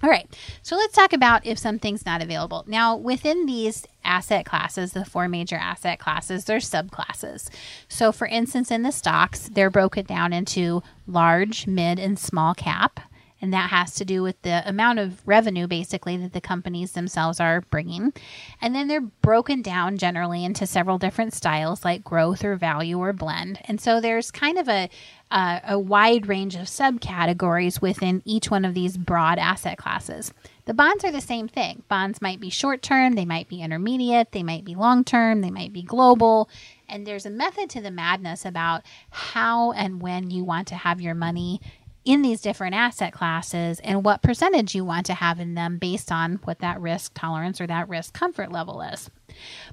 All 0.00 0.10
right, 0.10 0.32
so 0.62 0.76
let's 0.76 0.94
talk 0.94 1.12
about 1.12 1.44
if 1.44 1.58
something's 1.58 2.06
not 2.06 2.22
available. 2.22 2.64
Now, 2.68 2.94
within 2.94 3.46
these 3.46 3.84
asset 4.04 4.46
classes, 4.46 4.92
the 4.92 5.04
four 5.04 5.28
major 5.28 5.56
asset 5.56 5.98
classes, 5.98 6.44
there's 6.44 6.70
subclasses. 6.70 7.50
So, 7.88 8.12
for 8.12 8.28
instance, 8.28 8.70
in 8.70 8.82
the 8.82 8.92
stocks, 8.92 9.48
they're 9.48 9.70
broken 9.70 10.06
down 10.06 10.32
into 10.32 10.84
large, 11.08 11.66
mid, 11.66 11.98
and 11.98 12.16
small 12.16 12.54
cap 12.54 13.00
and 13.40 13.52
that 13.52 13.70
has 13.70 13.94
to 13.96 14.04
do 14.04 14.22
with 14.22 14.40
the 14.42 14.68
amount 14.68 14.98
of 14.98 15.26
revenue 15.26 15.66
basically 15.66 16.16
that 16.16 16.32
the 16.32 16.40
companies 16.40 16.92
themselves 16.92 17.40
are 17.40 17.62
bringing. 17.70 18.12
And 18.60 18.74
then 18.74 18.88
they're 18.88 19.00
broken 19.00 19.62
down 19.62 19.96
generally 19.98 20.44
into 20.44 20.66
several 20.66 20.98
different 20.98 21.34
styles 21.34 21.84
like 21.84 22.04
growth 22.04 22.44
or 22.44 22.56
value 22.56 22.98
or 22.98 23.12
blend. 23.12 23.60
And 23.66 23.80
so 23.80 24.00
there's 24.00 24.30
kind 24.30 24.58
of 24.58 24.68
a 24.68 24.88
uh, 25.30 25.60
a 25.64 25.78
wide 25.78 26.26
range 26.26 26.54
of 26.54 26.62
subcategories 26.62 27.82
within 27.82 28.22
each 28.24 28.50
one 28.50 28.64
of 28.64 28.72
these 28.72 28.96
broad 28.96 29.38
asset 29.38 29.76
classes. 29.76 30.32
The 30.64 30.74
bonds 30.74 31.04
are 31.04 31.12
the 31.12 31.20
same 31.20 31.48
thing. 31.48 31.82
Bonds 31.88 32.22
might 32.22 32.40
be 32.40 32.50
short 32.50 32.82
term, 32.82 33.12
they 33.12 33.24
might 33.24 33.48
be 33.48 33.62
intermediate, 33.62 34.32
they 34.32 34.42
might 34.42 34.64
be 34.64 34.74
long 34.74 35.04
term, 35.04 35.40
they 35.40 35.50
might 35.50 35.72
be 35.72 35.82
global. 35.82 36.48
And 36.88 37.06
there's 37.06 37.26
a 37.26 37.30
method 37.30 37.68
to 37.70 37.82
the 37.82 37.90
madness 37.90 38.46
about 38.46 38.82
how 39.10 39.72
and 39.72 40.00
when 40.00 40.30
you 40.30 40.44
want 40.44 40.68
to 40.68 40.76
have 40.76 41.00
your 41.00 41.14
money 41.14 41.60
in 42.08 42.22
these 42.22 42.40
different 42.40 42.74
asset 42.74 43.12
classes 43.12 43.80
and 43.80 44.02
what 44.02 44.22
percentage 44.22 44.74
you 44.74 44.82
want 44.82 45.04
to 45.04 45.12
have 45.12 45.38
in 45.38 45.52
them 45.52 45.76
based 45.76 46.10
on 46.10 46.40
what 46.44 46.60
that 46.60 46.80
risk 46.80 47.12
tolerance 47.12 47.60
or 47.60 47.66
that 47.66 47.86
risk 47.86 48.14
comfort 48.14 48.50
level 48.50 48.80
is. 48.80 49.10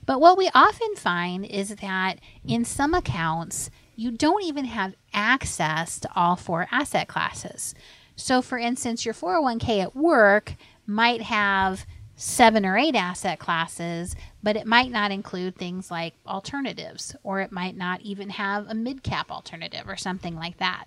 But 0.05 0.19
what 0.19 0.37
we 0.37 0.51
often 0.53 0.95
find 0.97 1.45
is 1.45 1.69
that 1.77 2.19
in 2.45 2.65
some 2.65 2.93
accounts, 2.93 3.69
you 3.95 4.11
don't 4.11 4.43
even 4.43 4.65
have 4.65 4.95
access 5.13 5.97
to 6.01 6.09
all 6.13 6.35
four 6.35 6.67
asset 6.73 7.07
classes. 7.07 7.73
So, 8.17 8.41
for 8.41 8.57
instance, 8.57 9.05
your 9.05 9.13
401k 9.13 9.81
at 9.81 9.95
work 9.95 10.55
might 10.85 11.21
have 11.21 11.85
seven 12.17 12.65
or 12.65 12.77
eight 12.77 12.95
asset 12.95 13.39
classes, 13.39 14.13
but 14.43 14.57
it 14.57 14.67
might 14.67 14.91
not 14.91 15.11
include 15.11 15.55
things 15.55 15.89
like 15.89 16.13
alternatives, 16.27 17.15
or 17.23 17.39
it 17.39 17.51
might 17.51 17.77
not 17.77 18.01
even 18.01 18.29
have 18.29 18.69
a 18.69 18.73
mid 18.73 19.03
cap 19.03 19.31
alternative 19.31 19.87
or 19.87 19.95
something 19.95 20.35
like 20.35 20.57
that. 20.57 20.85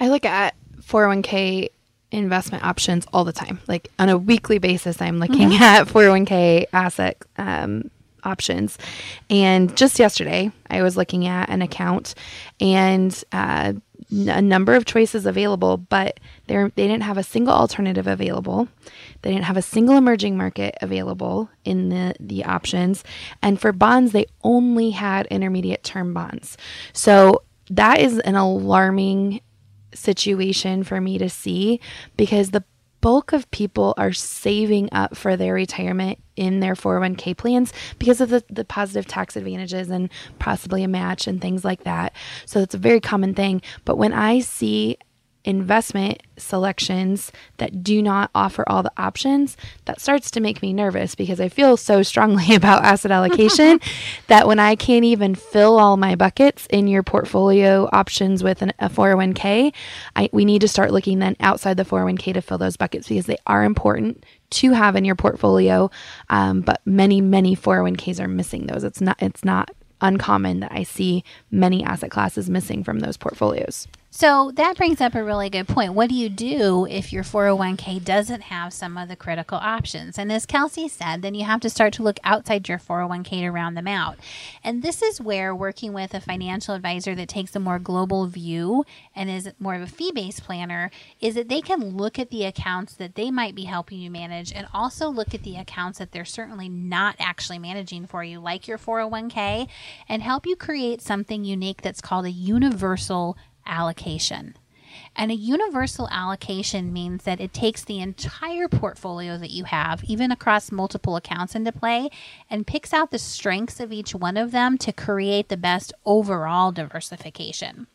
I 0.00 0.08
look 0.08 0.24
at 0.24 0.54
401k 0.88 1.70
investment 2.10 2.64
options 2.64 3.06
all 3.12 3.24
the 3.24 3.32
time. 3.32 3.60
Like 3.68 3.90
on 3.98 4.08
a 4.08 4.16
weekly 4.16 4.58
basis, 4.58 5.00
I'm 5.00 5.18
looking 5.18 5.50
mm-hmm. 5.50 5.62
at 5.62 5.86
401k 5.86 6.66
asset 6.72 7.22
um, 7.36 7.90
options. 8.24 8.78
And 9.28 9.76
just 9.76 9.98
yesterday, 9.98 10.50
I 10.70 10.82
was 10.82 10.96
looking 10.96 11.26
at 11.26 11.48
an 11.48 11.62
account 11.62 12.14
and 12.60 13.24
uh, 13.32 13.74
a 14.10 14.42
number 14.42 14.74
of 14.74 14.86
choices 14.86 15.26
available, 15.26 15.76
but 15.76 16.18
they 16.46 16.66
didn't 16.76 17.02
have 17.02 17.18
a 17.18 17.22
single 17.22 17.52
alternative 17.52 18.06
available. 18.06 18.68
They 19.22 19.30
didn't 19.30 19.44
have 19.44 19.56
a 19.56 19.62
single 19.62 19.96
emerging 19.96 20.36
market 20.36 20.76
available 20.80 21.50
in 21.64 21.90
the, 21.90 22.14
the 22.18 22.44
options. 22.44 23.04
And 23.42 23.60
for 23.60 23.72
bonds, 23.72 24.12
they 24.12 24.26
only 24.42 24.90
had 24.90 25.26
intermediate 25.26 25.84
term 25.84 26.14
bonds. 26.14 26.56
So 26.92 27.42
that 27.70 28.00
is 28.00 28.18
an 28.20 28.34
alarming 28.34 29.42
situation 29.94 30.84
for 30.84 31.00
me 31.00 31.18
to 31.18 31.28
see 31.28 31.80
because 32.16 32.50
the 32.50 32.64
bulk 33.00 33.32
of 33.32 33.50
people 33.50 33.94
are 33.96 34.12
saving 34.12 34.88
up 34.92 35.16
for 35.16 35.36
their 35.36 35.54
retirement 35.54 36.18
in 36.36 36.60
their 36.60 36.74
401k 36.74 37.36
plans 37.36 37.72
because 37.98 38.20
of 38.20 38.30
the, 38.30 38.42
the 38.50 38.64
positive 38.64 39.06
tax 39.06 39.36
advantages 39.36 39.88
and 39.88 40.10
possibly 40.38 40.82
a 40.82 40.88
match 40.88 41.26
and 41.26 41.40
things 41.40 41.64
like 41.64 41.84
that. 41.84 42.14
So 42.46 42.60
it's 42.60 42.74
a 42.74 42.78
very 42.78 43.00
common 43.00 43.34
thing. 43.34 43.62
But 43.84 43.98
when 43.98 44.12
I 44.12 44.40
see 44.40 44.98
investment 45.44 46.22
selections 46.36 47.32
that 47.56 47.82
do 47.82 48.02
not 48.02 48.30
offer 48.34 48.64
all 48.68 48.82
the 48.82 48.92
options, 48.96 49.56
that 49.86 50.00
starts 50.00 50.30
to 50.32 50.40
make 50.40 50.62
me 50.62 50.72
nervous 50.72 51.14
because 51.14 51.40
I 51.40 51.48
feel 51.48 51.76
so 51.76 52.02
strongly 52.02 52.54
about 52.54 52.84
asset 52.84 53.10
allocation 53.10 53.80
that 54.26 54.46
when 54.46 54.58
I 54.58 54.74
can't 54.74 55.04
even 55.04 55.34
fill 55.34 55.78
all 55.78 55.96
my 55.96 56.14
buckets 56.14 56.66
in 56.70 56.86
your 56.86 57.02
portfolio 57.02 57.88
options 57.92 58.42
with 58.42 58.62
an, 58.62 58.72
a 58.78 58.88
401k, 58.88 59.72
I, 60.16 60.28
we 60.32 60.44
need 60.44 60.60
to 60.60 60.68
start 60.68 60.92
looking 60.92 61.18
then 61.18 61.36
outside 61.40 61.76
the 61.76 61.84
401k 61.84 62.34
to 62.34 62.42
fill 62.42 62.58
those 62.58 62.76
buckets 62.76 63.08
because 63.08 63.26
they 63.26 63.38
are 63.46 63.64
important 63.64 64.24
to 64.50 64.72
have 64.72 64.96
in 64.96 65.04
your 65.04 65.14
portfolio. 65.14 65.90
Um, 66.30 66.60
but 66.60 66.80
many, 66.84 67.20
many 67.20 67.54
401ks 67.56 68.20
are 68.20 68.28
missing 68.28 68.66
those. 68.66 68.84
It's 68.84 69.00
not, 69.00 69.16
it's 69.22 69.44
not 69.44 69.70
uncommon 70.00 70.60
that 70.60 70.72
I 70.72 70.82
see 70.82 71.24
many 71.50 71.84
asset 71.84 72.10
classes 72.10 72.48
missing 72.48 72.84
from 72.84 73.00
those 73.00 73.16
portfolios. 73.16 73.88
So 74.10 74.50
that 74.54 74.78
brings 74.78 75.02
up 75.02 75.14
a 75.14 75.22
really 75.22 75.50
good 75.50 75.68
point. 75.68 75.92
What 75.92 76.08
do 76.08 76.14
you 76.14 76.30
do 76.30 76.86
if 76.86 77.12
your 77.12 77.22
401k 77.22 78.02
doesn't 78.02 78.40
have 78.40 78.72
some 78.72 78.96
of 78.96 79.08
the 79.08 79.16
critical 79.16 79.58
options? 79.58 80.18
And 80.18 80.32
as 80.32 80.46
Kelsey 80.46 80.88
said, 80.88 81.20
then 81.20 81.34
you 81.34 81.44
have 81.44 81.60
to 81.60 81.68
start 81.68 81.92
to 81.94 82.02
look 82.02 82.18
outside 82.24 82.68
your 82.70 82.78
401k 82.78 83.40
to 83.40 83.50
round 83.50 83.76
them 83.76 83.86
out. 83.86 84.16
And 84.64 84.82
this 84.82 85.02
is 85.02 85.20
where 85.20 85.54
working 85.54 85.92
with 85.92 86.14
a 86.14 86.20
financial 86.20 86.74
advisor 86.74 87.14
that 87.16 87.28
takes 87.28 87.54
a 87.54 87.60
more 87.60 87.78
global 87.78 88.26
view 88.26 88.86
and 89.14 89.28
is 89.28 89.50
more 89.58 89.74
of 89.74 89.82
a 89.82 89.86
fee 89.86 90.10
based 90.10 90.42
planner 90.42 90.90
is 91.20 91.34
that 91.34 91.50
they 91.50 91.60
can 91.60 91.96
look 91.96 92.18
at 92.18 92.30
the 92.30 92.46
accounts 92.46 92.94
that 92.94 93.14
they 93.14 93.30
might 93.30 93.54
be 93.54 93.64
helping 93.64 93.98
you 93.98 94.10
manage 94.10 94.52
and 94.52 94.66
also 94.72 95.10
look 95.10 95.34
at 95.34 95.42
the 95.42 95.56
accounts 95.56 95.98
that 95.98 96.12
they're 96.12 96.24
certainly 96.24 96.68
not 96.70 97.14
actually 97.18 97.58
managing 97.58 98.06
for 98.06 98.24
you, 98.24 98.40
like 98.40 98.66
your 98.66 98.78
401k, 98.78 99.68
and 100.08 100.22
help 100.22 100.46
you 100.46 100.56
create 100.56 101.02
something 101.02 101.44
unique 101.44 101.82
that's 101.82 102.00
called 102.00 102.24
a 102.24 102.30
universal 102.30 103.36
allocation. 103.68 104.56
And 105.14 105.30
a 105.30 105.34
universal 105.34 106.08
allocation 106.10 106.92
means 106.92 107.24
that 107.24 107.40
it 107.40 107.52
takes 107.52 107.84
the 107.84 108.00
entire 108.00 108.68
portfolio 108.68 109.36
that 109.38 109.50
you 109.50 109.64
have, 109.64 110.02
even 110.04 110.30
across 110.30 110.72
multiple 110.72 111.16
accounts, 111.16 111.54
into 111.54 111.72
play 111.72 112.10
and 112.48 112.66
picks 112.66 112.92
out 112.92 113.10
the 113.10 113.18
strengths 113.18 113.80
of 113.80 113.92
each 113.92 114.14
one 114.14 114.36
of 114.36 114.52
them 114.52 114.78
to 114.78 114.92
create 114.92 115.48
the 115.48 115.56
best 115.56 115.92
overall 116.04 116.72
diversification. 116.72 117.86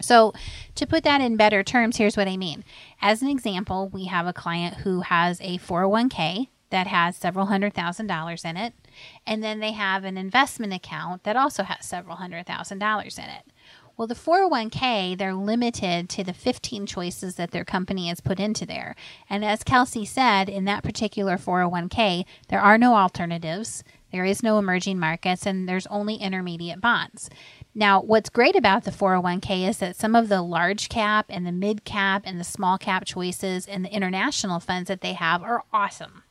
So, 0.00 0.32
to 0.74 0.86
put 0.86 1.04
that 1.04 1.20
in 1.20 1.36
better 1.36 1.62
terms, 1.62 1.96
here's 1.96 2.16
what 2.16 2.26
I 2.26 2.36
mean. 2.36 2.64
As 3.00 3.22
an 3.22 3.28
example, 3.28 3.88
we 3.88 4.06
have 4.06 4.26
a 4.26 4.32
client 4.32 4.78
who 4.78 5.02
has 5.02 5.40
a 5.40 5.58
401k 5.58 6.48
that 6.70 6.86
has 6.86 7.16
several 7.16 7.46
hundred 7.46 7.74
thousand 7.74 8.06
dollars 8.06 8.44
in 8.44 8.56
it, 8.56 8.74
and 9.26 9.42
then 9.42 9.60
they 9.60 9.72
have 9.72 10.04
an 10.04 10.16
investment 10.16 10.72
account 10.72 11.24
that 11.24 11.36
also 11.36 11.62
has 11.62 11.84
several 11.84 12.16
hundred 12.16 12.46
thousand 12.46 12.78
dollars 12.78 13.18
in 13.18 13.24
it. 13.24 13.44
Well, 14.00 14.06
the 14.06 14.14
401k, 14.14 15.18
they're 15.18 15.34
limited 15.34 16.08
to 16.08 16.24
the 16.24 16.32
15 16.32 16.86
choices 16.86 17.34
that 17.34 17.50
their 17.50 17.66
company 17.66 18.08
has 18.08 18.22
put 18.22 18.40
into 18.40 18.64
there. 18.64 18.96
And 19.28 19.44
as 19.44 19.62
Kelsey 19.62 20.06
said, 20.06 20.48
in 20.48 20.64
that 20.64 20.82
particular 20.82 21.36
401k, 21.36 22.24
there 22.48 22.62
are 22.62 22.78
no 22.78 22.94
alternatives, 22.94 23.84
there 24.10 24.24
is 24.24 24.42
no 24.42 24.58
emerging 24.58 24.98
markets, 24.98 25.44
and 25.44 25.68
there's 25.68 25.86
only 25.88 26.14
intermediate 26.14 26.80
bonds. 26.80 27.28
Now, 27.74 28.00
what's 28.00 28.30
great 28.30 28.56
about 28.56 28.84
the 28.84 28.90
401k 28.90 29.68
is 29.68 29.76
that 29.80 29.96
some 29.96 30.16
of 30.16 30.30
the 30.30 30.40
large 30.40 30.88
cap 30.88 31.26
and 31.28 31.46
the 31.46 31.52
mid 31.52 31.84
cap 31.84 32.22
and 32.24 32.40
the 32.40 32.44
small 32.44 32.78
cap 32.78 33.04
choices 33.04 33.66
and 33.66 33.84
the 33.84 33.94
international 33.94 34.60
funds 34.60 34.88
that 34.88 35.02
they 35.02 35.12
have 35.12 35.42
are 35.42 35.64
awesome. 35.74 36.22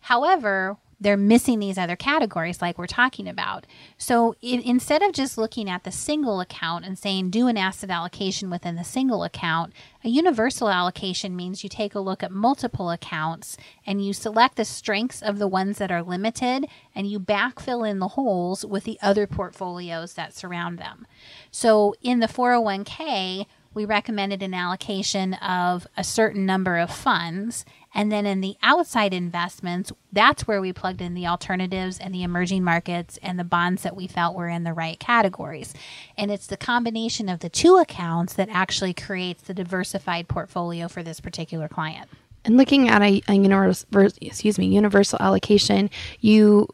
However, 0.00 0.76
they're 1.00 1.16
missing 1.16 1.58
these 1.58 1.78
other 1.78 1.96
categories 1.96 2.60
like 2.60 2.76
we're 2.76 2.86
talking 2.86 3.26
about. 3.26 3.66
So 3.96 4.34
in, 4.42 4.60
instead 4.60 5.02
of 5.02 5.12
just 5.12 5.38
looking 5.38 5.68
at 5.68 5.84
the 5.84 5.90
single 5.90 6.40
account 6.40 6.84
and 6.84 6.98
saying 6.98 7.30
do 7.30 7.48
an 7.48 7.56
asset 7.56 7.90
allocation 7.90 8.50
within 8.50 8.76
the 8.76 8.84
single 8.84 9.24
account, 9.24 9.72
a 10.04 10.08
universal 10.08 10.68
allocation 10.68 11.34
means 11.34 11.62
you 11.62 11.70
take 11.70 11.94
a 11.94 12.00
look 12.00 12.22
at 12.22 12.30
multiple 12.30 12.90
accounts 12.90 13.56
and 13.86 14.04
you 14.04 14.12
select 14.12 14.56
the 14.56 14.64
strengths 14.64 15.22
of 15.22 15.38
the 15.38 15.48
ones 15.48 15.78
that 15.78 15.90
are 15.90 16.02
limited 16.02 16.66
and 16.94 17.10
you 17.10 17.18
backfill 17.18 17.88
in 17.88 17.98
the 17.98 18.08
holes 18.08 18.64
with 18.64 18.84
the 18.84 18.98
other 19.00 19.26
portfolios 19.26 20.14
that 20.14 20.34
surround 20.34 20.78
them. 20.78 21.06
So 21.50 21.94
in 22.02 22.20
the 22.20 22.26
401k, 22.26 23.46
we 23.72 23.84
recommended 23.84 24.42
an 24.42 24.54
allocation 24.54 25.34
of 25.34 25.86
a 25.96 26.02
certain 26.02 26.44
number 26.44 26.76
of 26.76 26.90
funds. 26.90 27.64
And 27.94 28.10
then 28.10 28.24
in 28.24 28.40
the 28.40 28.56
outside 28.62 29.12
investments, 29.12 29.92
that's 30.12 30.46
where 30.46 30.60
we 30.60 30.72
plugged 30.72 31.00
in 31.00 31.14
the 31.14 31.26
alternatives 31.26 31.98
and 31.98 32.14
the 32.14 32.22
emerging 32.22 32.62
markets 32.62 33.18
and 33.22 33.38
the 33.38 33.44
bonds 33.44 33.82
that 33.82 33.96
we 33.96 34.06
felt 34.06 34.36
were 34.36 34.48
in 34.48 34.64
the 34.64 34.72
right 34.72 34.98
categories. 34.98 35.74
And 36.16 36.30
it's 36.30 36.46
the 36.46 36.56
combination 36.56 37.28
of 37.28 37.40
the 37.40 37.48
two 37.48 37.76
accounts 37.76 38.34
that 38.34 38.48
actually 38.50 38.94
creates 38.94 39.42
the 39.42 39.54
diversified 39.54 40.28
portfolio 40.28 40.88
for 40.88 41.02
this 41.02 41.20
particular 41.20 41.68
client. 41.68 42.08
And 42.44 42.56
looking 42.56 42.88
at 42.88 43.02
a, 43.02 43.22
a 43.28 43.76
excuse 44.20 44.58
me, 44.58 44.66
universal 44.66 45.18
allocation, 45.20 45.90
you 46.20 46.68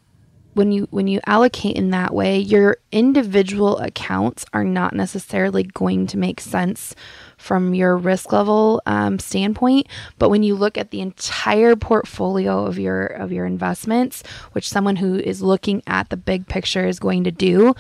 when 0.57 0.73
you 0.73 0.89
when 0.91 1.07
you 1.07 1.21
allocate 1.27 1.77
in 1.77 1.91
that 1.91 2.15
way, 2.15 2.39
your 2.39 2.79
individual 2.91 3.79
accounts 3.79 4.47
are 4.55 4.65
not 4.65 4.95
necessarily 4.95 5.63
going 5.63 6.07
to 6.07 6.17
make 6.17 6.41
sense 6.41 6.95
from 7.37 7.75
your 7.75 7.95
risk 7.95 8.33
level 8.33 8.81
um, 8.87 9.19
standpoint. 9.19 9.87
But 10.19 10.31
when 10.31 10.43
you 10.43 10.55
look 10.55 10.79
at 10.79 10.91
the 10.93 11.03
entire 11.03 11.77
portfolio 11.77 12.65
of 12.65 12.79
your 12.79 13.05
of 13.05 13.33
your 13.33 13.45
investments, 13.45 14.23
which 14.53 14.69
someone 14.69 14.97
who 14.97 15.17
is 15.17 15.43
looking 15.43 15.83
at 15.87 16.09
the 16.09 16.17
big 16.17 16.47
picture 16.49 16.87
is 16.87 16.99
going 16.99 17.25
to 17.25 17.31
do, 17.31 17.75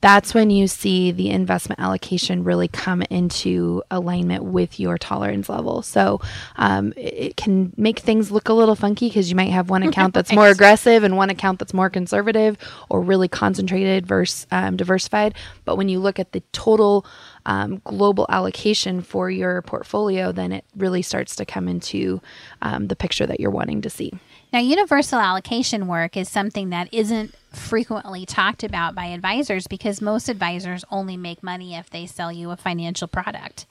that's 0.00 0.32
when 0.32 0.50
you 0.50 0.68
see 0.68 1.10
the 1.10 1.30
investment 1.30 1.80
allocation 1.80 2.44
really 2.44 2.68
come 2.68 3.02
into 3.10 3.82
alignment 3.90 4.44
with 4.44 4.78
your 4.78 4.96
tolerance 4.96 5.48
level. 5.48 5.82
So 5.82 6.20
um, 6.56 6.92
it, 6.96 7.36
can 7.36 7.72
make 7.76 7.98
things 7.98 8.30
look 8.30 8.48
a 8.48 8.52
little 8.52 8.76
funky 8.76 9.08
because 9.08 9.28
you 9.28 9.36
might 9.36 9.50
have 9.50 9.70
one 9.70 9.82
account 9.88 10.14
that's 10.14 10.32
more 10.32 10.48
aggressive 10.48 11.02
and 11.02 11.16
one 11.16 11.30
account 11.30 11.58
that's 11.58 11.74
more 11.74 11.90
conservative 11.90 12.56
or 12.88 13.00
really 13.00 13.28
concentrated 13.28 14.06
versus 14.06 14.46
um, 14.50 14.76
diversified. 14.76 15.34
But 15.64 15.76
when 15.76 15.88
you 15.88 15.98
look 15.98 16.18
at 16.18 16.32
the 16.32 16.42
total 16.52 17.04
um, 17.46 17.80
global 17.84 18.26
allocation 18.28 19.02
for 19.02 19.30
your 19.30 19.62
portfolio, 19.62 20.32
then 20.32 20.52
it 20.52 20.64
really 20.76 21.02
starts 21.02 21.36
to 21.36 21.44
come 21.44 21.68
into 21.68 22.20
um, 22.62 22.88
the 22.88 22.96
picture 22.96 23.26
that 23.26 23.40
you're 23.40 23.50
wanting 23.50 23.82
to 23.82 23.90
see. 23.90 24.12
Now, 24.52 24.60
universal 24.60 25.18
allocation 25.18 25.86
work 25.86 26.16
is 26.16 26.28
something 26.28 26.70
that 26.70 26.88
isn't 26.92 27.34
frequently 27.52 28.24
talked 28.24 28.62
about 28.62 28.94
by 28.94 29.06
advisors 29.06 29.66
because 29.66 30.00
most 30.00 30.28
advisors 30.28 30.84
only 30.90 31.16
make 31.16 31.42
money 31.42 31.74
if 31.74 31.90
they 31.90 32.06
sell 32.06 32.32
you 32.32 32.50
a 32.50 32.56
financial 32.56 33.08
product. 33.08 33.66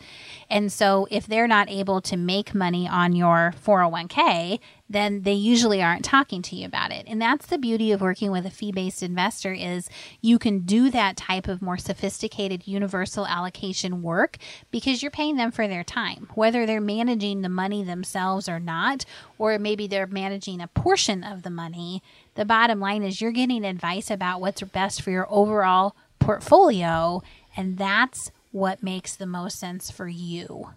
And 0.49 0.71
so 0.71 1.07
if 1.09 1.25
they're 1.25 1.47
not 1.47 1.69
able 1.69 2.01
to 2.01 2.17
make 2.17 2.53
money 2.53 2.87
on 2.87 3.15
your 3.15 3.53
401k, 3.65 4.59
then 4.89 5.23
they 5.23 5.33
usually 5.33 5.81
aren't 5.81 6.05
talking 6.05 6.41
to 6.41 6.55
you 6.55 6.65
about 6.65 6.91
it. 6.91 7.05
And 7.07 7.21
that's 7.21 7.45
the 7.47 7.57
beauty 7.57 7.91
of 7.91 8.01
working 8.01 8.31
with 8.31 8.45
a 8.45 8.49
fee-based 8.49 9.03
investor 9.03 9.53
is 9.53 9.89
you 10.21 10.39
can 10.39 10.59
do 10.59 10.89
that 10.91 11.17
type 11.17 11.47
of 11.47 11.61
more 11.61 11.77
sophisticated 11.77 12.67
universal 12.67 13.27
allocation 13.27 14.01
work 14.01 14.37
because 14.71 15.01
you're 15.01 15.11
paying 15.11 15.35
them 15.35 15.51
for 15.51 15.67
their 15.67 15.83
time. 15.83 16.29
Whether 16.35 16.65
they're 16.65 16.79
managing 16.79 17.41
the 17.41 17.49
money 17.49 17.83
themselves 17.83 18.47
or 18.47 18.59
not, 18.59 19.05
or 19.37 19.59
maybe 19.59 19.87
they're 19.87 20.07
managing 20.07 20.61
a 20.61 20.67
portion 20.67 21.23
of 21.23 21.43
the 21.43 21.49
money, 21.49 22.01
the 22.35 22.45
bottom 22.45 22.79
line 22.79 23.03
is 23.03 23.19
you're 23.19 23.31
getting 23.31 23.65
advice 23.65 24.09
about 24.09 24.41
what's 24.41 24.61
best 24.61 25.01
for 25.01 25.11
your 25.11 25.27
overall 25.29 25.95
portfolio, 26.19 27.21
and 27.55 27.77
that's 27.77 28.31
what 28.51 28.83
makes 28.83 29.15
the 29.15 29.25
most 29.25 29.59
sense 29.59 29.91
for 29.91 30.07
you. 30.07 30.69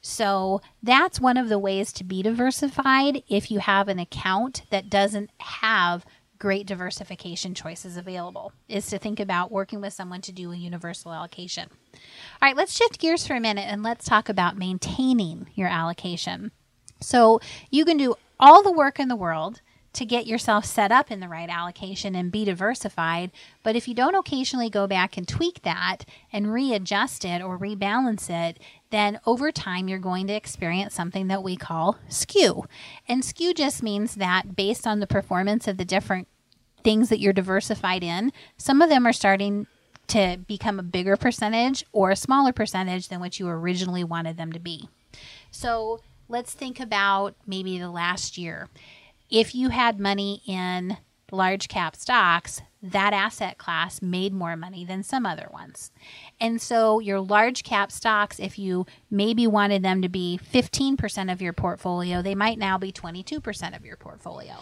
So 0.00 0.60
that's 0.82 1.20
one 1.20 1.36
of 1.36 1.48
the 1.48 1.58
ways 1.58 1.92
to 1.94 2.04
be 2.04 2.22
diversified 2.22 3.22
if 3.28 3.50
you 3.50 3.60
have 3.60 3.88
an 3.88 3.98
account 3.98 4.62
that 4.70 4.90
doesn't 4.90 5.30
have 5.38 6.04
great 6.38 6.66
diversification 6.66 7.54
choices 7.54 7.96
available 7.96 8.52
is 8.68 8.86
to 8.86 8.98
think 8.98 9.20
about 9.20 9.52
working 9.52 9.80
with 9.80 9.92
someone 9.92 10.20
to 10.20 10.32
do 10.32 10.50
a 10.50 10.56
universal 10.56 11.12
allocation. 11.12 11.68
All 11.70 11.98
right, 12.42 12.56
let's 12.56 12.76
shift 12.76 12.98
gears 12.98 13.24
for 13.24 13.34
a 13.34 13.40
minute 13.40 13.66
and 13.68 13.84
let's 13.84 14.04
talk 14.04 14.28
about 14.28 14.58
maintaining 14.58 15.46
your 15.54 15.68
allocation. 15.68 16.50
So 17.00 17.40
you 17.70 17.84
can 17.84 17.96
do 17.96 18.16
all 18.40 18.62
the 18.62 18.72
work 18.72 18.98
in 18.98 19.06
the 19.06 19.14
world 19.14 19.60
to 19.92 20.04
get 20.06 20.26
yourself 20.26 20.64
set 20.64 20.90
up 20.90 21.10
in 21.10 21.20
the 21.20 21.28
right 21.28 21.50
allocation 21.50 22.14
and 22.14 22.32
be 22.32 22.44
diversified. 22.44 23.30
But 23.62 23.76
if 23.76 23.86
you 23.86 23.94
don't 23.94 24.14
occasionally 24.14 24.70
go 24.70 24.86
back 24.86 25.16
and 25.16 25.28
tweak 25.28 25.62
that 25.62 26.04
and 26.32 26.52
readjust 26.52 27.24
it 27.24 27.42
or 27.42 27.58
rebalance 27.58 28.30
it, 28.30 28.58
then 28.90 29.20
over 29.26 29.52
time 29.52 29.88
you're 29.88 29.98
going 29.98 30.26
to 30.28 30.32
experience 30.32 30.94
something 30.94 31.28
that 31.28 31.42
we 31.42 31.56
call 31.56 31.98
skew. 32.08 32.64
And 33.06 33.24
skew 33.24 33.52
just 33.52 33.82
means 33.82 34.14
that 34.14 34.56
based 34.56 34.86
on 34.86 35.00
the 35.00 35.06
performance 35.06 35.68
of 35.68 35.76
the 35.76 35.84
different 35.84 36.28
things 36.82 37.08
that 37.10 37.20
you're 37.20 37.32
diversified 37.32 38.02
in, 38.02 38.32
some 38.56 38.82
of 38.82 38.88
them 38.88 39.06
are 39.06 39.12
starting 39.12 39.66
to 40.08 40.38
become 40.46 40.78
a 40.78 40.82
bigger 40.82 41.16
percentage 41.16 41.84
or 41.92 42.10
a 42.10 42.16
smaller 42.16 42.52
percentage 42.52 43.08
than 43.08 43.20
what 43.20 43.38
you 43.38 43.48
originally 43.48 44.04
wanted 44.04 44.36
them 44.36 44.52
to 44.52 44.58
be. 44.58 44.88
So 45.50 46.00
let's 46.28 46.54
think 46.54 46.80
about 46.80 47.34
maybe 47.46 47.78
the 47.78 47.90
last 47.90 48.36
year 48.36 48.68
if 49.32 49.54
you 49.54 49.70
had 49.70 49.98
money 49.98 50.42
in 50.46 50.98
large 51.32 51.66
cap 51.66 51.96
stocks, 51.96 52.60
that 52.82 53.14
asset 53.14 53.56
class 53.56 54.02
made 54.02 54.34
more 54.34 54.56
money 54.56 54.84
than 54.84 55.02
some 55.02 55.24
other 55.24 55.48
ones. 55.50 55.90
And 56.38 56.60
so 56.60 56.98
your 56.98 57.18
large 57.18 57.64
cap 57.64 57.90
stocks, 57.90 58.38
if 58.38 58.58
you 58.58 58.84
maybe 59.10 59.46
wanted 59.46 59.82
them 59.82 60.02
to 60.02 60.10
be 60.10 60.38
15% 60.52 61.32
of 61.32 61.40
your 61.40 61.54
portfolio, 61.54 62.20
they 62.20 62.34
might 62.34 62.58
now 62.58 62.76
be 62.76 62.92
22% 62.92 63.74
of 63.74 63.86
your 63.86 63.96
portfolio. 63.96 64.52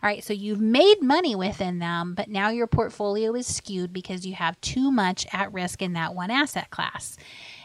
All 0.00 0.08
right, 0.08 0.22
so 0.22 0.32
you've 0.32 0.60
made 0.60 1.02
money 1.02 1.34
within 1.34 1.80
them, 1.80 2.14
but 2.14 2.28
now 2.28 2.50
your 2.50 2.68
portfolio 2.68 3.34
is 3.34 3.52
skewed 3.52 3.92
because 3.92 4.24
you 4.24 4.34
have 4.34 4.60
too 4.60 4.92
much 4.92 5.26
at 5.32 5.52
risk 5.52 5.82
in 5.82 5.94
that 5.94 6.14
one 6.14 6.30
asset 6.30 6.70
class. 6.70 7.16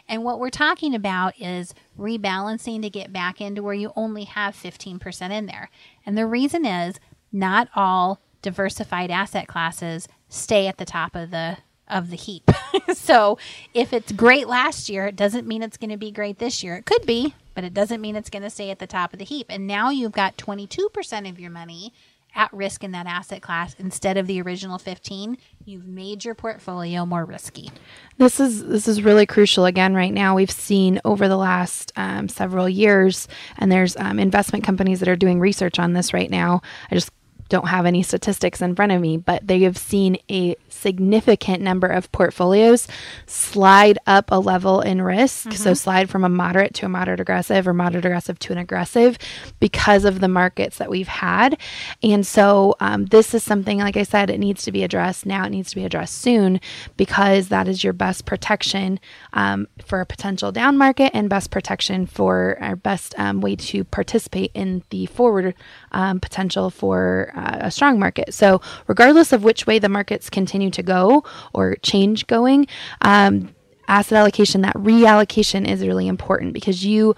And 0.08 0.22
what 0.22 0.38
we're 0.38 0.50
talking 0.50 0.94
about 0.94 1.40
is 1.40 1.74
rebalancing 1.98 2.82
to 2.82 2.90
get 2.90 3.12
back 3.12 3.40
into 3.40 3.62
where 3.62 3.74
you 3.74 3.92
only 3.96 4.24
have 4.24 4.54
15% 4.54 5.30
in 5.30 5.46
there. 5.46 5.70
And 6.04 6.16
the 6.16 6.26
reason 6.26 6.66
is 6.66 7.00
not 7.32 7.68
all 7.74 8.20
diversified 8.42 9.10
asset 9.10 9.48
classes 9.48 10.06
stay 10.28 10.66
at 10.66 10.76
the 10.76 10.84
top 10.84 11.16
of 11.16 11.30
the 11.30 11.58
of 11.88 12.10
the 12.10 12.16
heap. 12.16 12.50
so 12.94 13.38
if 13.74 13.92
it's 13.92 14.12
great 14.12 14.48
last 14.48 14.88
year, 14.88 15.06
it 15.06 15.16
doesn't 15.16 15.46
mean 15.46 15.62
it's 15.62 15.76
going 15.76 15.90
to 15.90 15.98
be 15.98 16.10
great 16.10 16.38
this 16.38 16.62
year. 16.62 16.76
It 16.76 16.86
could 16.86 17.04
be, 17.04 17.34
but 17.54 17.62
it 17.62 17.74
doesn't 17.74 18.00
mean 18.00 18.16
it's 18.16 18.30
going 18.30 18.42
to 18.42 18.50
stay 18.50 18.70
at 18.70 18.78
the 18.78 18.86
top 18.86 19.12
of 19.12 19.18
the 19.18 19.24
heap. 19.24 19.46
And 19.50 19.66
now 19.66 19.90
you've 19.90 20.12
got 20.12 20.38
22% 20.38 21.28
of 21.28 21.38
your 21.38 21.50
money 21.50 21.92
at 22.34 22.52
risk 22.52 22.84
in 22.84 22.92
that 22.92 23.06
asset 23.06 23.42
class 23.42 23.74
instead 23.78 24.16
of 24.16 24.26
the 24.26 24.40
original 24.40 24.78
15 24.78 25.36
you've 25.64 25.86
made 25.86 26.24
your 26.24 26.34
portfolio 26.34 27.06
more 27.06 27.24
risky. 27.24 27.70
This 28.18 28.40
is 28.40 28.64
this 28.64 28.86
is 28.88 29.02
really 29.02 29.26
crucial. 29.26 29.64
Again 29.64 29.94
right 29.94 30.12
now 30.12 30.34
we've 30.34 30.50
seen 30.50 31.00
over 31.04 31.28
the 31.28 31.36
last 31.36 31.92
um, 31.96 32.28
several 32.28 32.68
years 32.68 33.28
and 33.58 33.70
there's 33.70 33.96
um, 33.96 34.18
investment 34.18 34.64
companies 34.64 35.00
that 35.00 35.08
are 35.08 35.16
doing 35.16 35.40
research 35.40 35.78
on 35.78 35.92
this 35.92 36.12
right 36.12 36.30
now. 36.30 36.62
I 36.90 36.94
just 36.94 37.10
don't 37.48 37.68
have 37.68 37.86
any 37.86 38.02
statistics 38.02 38.62
in 38.62 38.74
front 38.74 38.92
of 38.92 39.00
me, 39.00 39.16
but 39.16 39.46
they 39.46 39.60
have 39.60 39.76
seen 39.76 40.16
a 40.30 40.56
significant 40.74 41.62
number 41.62 41.86
of 41.86 42.10
portfolios 42.12 42.86
slide 43.26 43.98
up 44.06 44.30
a 44.30 44.38
level 44.38 44.80
in 44.80 45.00
risk. 45.02 45.48
Mm-hmm. 45.48 45.56
So, 45.56 45.74
slide 45.74 46.10
from 46.10 46.24
a 46.24 46.28
moderate 46.28 46.74
to 46.74 46.86
a 46.86 46.88
moderate 46.88 47.20
aggressive 47.20 47.66
or 47.66 47.72
moderate 47.72 48.04
aggressive 48.04 48.38
to 48.40 48.52
an 48.52 48.58
aggressive 48.58 49.18
because 49.60 50.04
of 50.04 50.20
the 50.20 50.28
markets 50.28 50.78
that 50.78 50.90
we've 50.90 51.08
had. 51.08 51.58
And 52.02 52.26
so, 52.26 52.76
um, 52.80 53.06
this 53.06 53.34
is 53.34 53.42
something, 53.42 53.78
like 53.78 53.96
I 53.96 54.02
said, 54.02 54.30
it 54.30 54.38
needs 54.38 54.64
to 54.64 54.72
be 54.72 54.82
addressed 54.82 55.26
now. 55.26 55.46
It 55.46 55.50
needs 55.50 55.70
to 55.70 55.76
be 55.76 55.84
addressed 55.84 56.20
soon 56.20 56.60
because 56.96 57.48
that 57.48 57.68
is 57.68 57.84
your 57.84 57.92
best 57.92 58.24
protection 58.24 58.98
um, 59.32 59.68
for 59.84 60.00
a 60.00 60.06
potential 60.06 60.52
down 60.52 60.76
market 60.76 61.10
and 61.14 61.28
best 61.28 61.50
protection 61.50 62.06
for 62.06 62.58
our 62.60 62.76
best 62.76 63.14
um, 63.18 63.40
way 63.40 63.56
to 63.56 63.84
participate 63.84 64.50
in 64.54 64.82
the 64.90 65.06
forward 65.06 65.54
um, 65.92 66.20
potential 66.20 66.70
for 66.70 67.32
uh, 67.34 67.58
a 67.60 67.70
strong 67.70 67.98
market. 67.98 68.34
So, 68.34 68.60
regardless 68.86 69.32
of 69.32 69.44
which 69.44 69.66
way 69.66 69.78
the 69.78 69.88
markets 69.88 70.30
continue 70.30 70.63
to 70.72 70.82
go 70.82 71.24
or 71.52 71.76
change 71.76 72.26
going, 72.26 72.66
um, 73.02 73.54
asset 73.88 74.18
allocation, 74.18 74.62
that 74.62 74.76
reallocation 74.76 75.68
is 75.68 75.82
really 75.82 76.08
important 76.08 76.52
because 76.54 76.84
you 76.84 77.14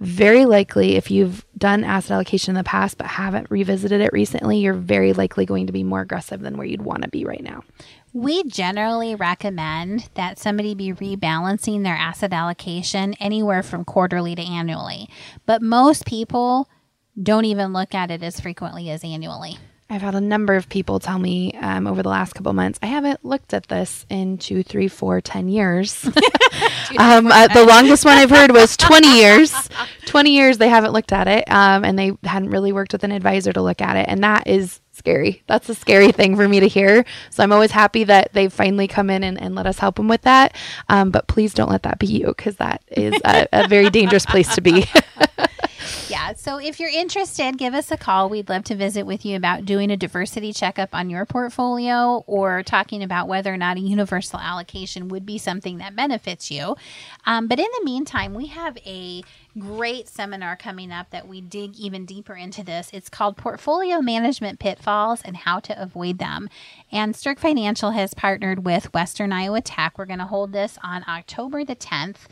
very 0.00 0.44
likely, 0.44 0.94
if 0.94 1.10
you've 1.10 1.44
done 1.56 1.82
asset 1.82 2.12
allocation 2.12 2.52
in 2.52 2.56
the 2.56 2.64
past 2.64 2.98
but 2.98 3.08
haven't 3.08 3.50
revisited 3.50 4.00
it 4.00 4.12
recently, 4.12 4.58
you're 4.58 4.74
very 4.74 5.12
likely 5.12 5.44
going 5.44 5.66
to 5.66 5.72
be 5.72 5.82
more 5.82 6.00
aggressive 6.02 6.40
than 6.40 6.56
where 6.56 6.66
you'd 6.66 6.82
want 6.82 7.02
to 7.02 7.08
be 7.08 7.24
right 7.24 7.42
now. 7.42 7.64
We 8.12 8.44
generally 8.44 9.16
recommend 9.16 10.08
that 10.14 10.38
somebody 10.38 10.74
be 10.74 10.92
rebalancing 10.92 11.82
their 11.82 11.96
asset 11.96 12.32
allocation 12.32 13.14
anywhere 13.14 13.62
from 13.62 13.84
quarterly 13.84 14.34
to 14.36 14.42
annually. 14.42 15.10
But 15.46 15.62
most 15.62 16.06
people 16.06 16.68
don't 17.20 17.44
even 17.44 17.72
look 17.72 17.94
at 17.94 18.10
it 18.10 18.22
as 18.22 18.40
frequently 18.40 18.90
as 18.90 19.02
annually. 19.02 19.58
I've 19.90 20.02
had 20.02 20.14
a 20.14 20.20
number 20.20 20.54
of 20.54 20.68
people 20.68 21.00
tell 21.00 21.18
me 21.18 21.52
um, 21.54 21.86
over 21.86 22.02
the 22.02 22.10
last 22.10 22.34
couple 22.34 22.52
months, 22.52 22.78
I 22.82 22.86
haven't 22.86 23.24
looked 23.24 23.54
at 23.54 23.68
this 23.68 24.04
in 24.10 24.36
two, 24.36 24.62
three, 24.62 24.86
four, 24.86 25.22
ten 25.22 25.48
years. 25.48 26.04
um, 26.98 27.28
uh, 27.28 27.48
the 27.48 27.64
longest 27.66 28.04
one 28.04 28.18
I've 28.18 28.28
heard 28.28 28.52
was 28.52 28.76
20 28.76 29.18
years. 29.18 29.68
20 30.06 30.30
years 30.30 30.58
they 30.58 30.68
haven't 30.68 30.92
looked 30.92 31.12
at 31.12 31.26
it, 31.26 31.50
um, 31.50 31.84
and 31.84 31.98
they 31.98 32.12
hadn't 32.24 32.50
really 32.50 32.70
worked 32.70 32.92
with 32.92 33.02
an 33.02 33.12
advisor 33.12 33.52
to 33.52 33.62
look 33.62 33.80
at 33.80 33.96
it. 33.96 34.06
And 34.08 34.22
that 34.24 34.46
is 34.46 34.80
scary. 34.92 35.42
That's 35.46 35.70
a 35.70 35.74
scary 35.74 36.12
thing 36.12 36.36
for 36.36 36.46
me 36.46 36.60
to 36.60 36.68
hear. 36.68 37.06
So 37.30 37.42
I'm 37.42 37.52
always 37.52 37.70
happy 37.70 38.04
that 38.04 38.32
they've 38.34 38.52
finally 38.52 38.88
come 38.88 39.08
in 39.08 39.24
and, 39.24 39.40
and 39.40 39.54
let 39.54 39.66
us 39.66 39.78
help 39.78 39.96
them 39.96 40.08
with 40.08 40.22
that. 40.22 40.54
Um, 40.90 41.10
but 41.10 41.28
please 41.28 41.54
don't 41.54 41.70
let 41.70 41.84
that 41.84 41.98
be 41.98 42.06
you 42.06 42.26
because 42.26 42.56
that 42.56 42.82
is 42.88 43.14
a, 43.24 43.46
a 43.52 43.68
very 43.68 43.88
dangerous 43.88 44.26
place 44.26 44.54
to 44.54 44.60
be. 44.60 44.84
Yeah. 46.08 46.34
So 46.34 46.58
if 46.58 46.80
you're 46.80 46.90
interested, 46.90 47.58
give 47.58 47.74
us 47.74 47.90
a 47.90 47.96
call. 47.96 48.28
We'd 48.28 48.48
love 48.48 48.64
to 48.64 48.74
visit 48.74 49.04
with 49.04 49.24
you 49.24 49.36
about 49.36 49.64
doing 49.64 49.90
a 49.90 49.96
diversity 49.96 50.52
checkup 50.52 50.94
on 50.94 51.10
your 51.10 51.26
portfolio 51.26 52.24
or 52.26 52.62
talking 52.62 53.02
about 53.02 53.28
whether 53.28 53.52
or 53.52 53.56
not 53.56 53.76
a 53.76 53.80
universal 53.80 54.38
allocation 54.38 55.08
would 55.08 55.26
be 55.26 55.38
something 55.38 55.78
that 55.78 55.96
benefits 55.96 56.50
you. 56.50 56.76
Um, 57.26 57.46
but 57.46 57.58
in 57.58 57.68
the 57.78 57.84
meantime, 57.84 58.34
we 58.34 58.46
have 58.46 58.78
a 58.86 59.22
great 59.58 60.08
seminar 60.08 60.56
coming 60.56 60.92
up 60.92 61.10
that 61.10 61.26
we 61.26 61.40
dig 61.40 61.76
even 61.76 62.04
deeper 62.04 62.34
into 62.34 62.62
this. 62.62 62.90
It's 62.92 63.08
called 63.08 63.36
Portfolio 63.36 64.00
Management 64.00 64.58
Pitfalls 64.58 65.20
and 65.22 65.36
How 65.36 65.58
to 65.60 65.80
Avoid 65.80 66.18
Them. 66.18 66.48
And 66.92 67.16
Stirk 67.16 67.38
Financial 67.38 67.90
has 67.90 68.14
partnered 68.14 68.64
with 68.64 68.92
Western 68.94 69.32
Iowa 69.32 69.60
Tech. 69.60 69.98
We're 69.98 70.06
going 70.06 70.18
to 70.20 70.26
hold 70.26 70.52
this 70.52 70.78
on 70.82 71.04
October 71.08 71.64
the 71.64 71.76
10th. 71.76 72.26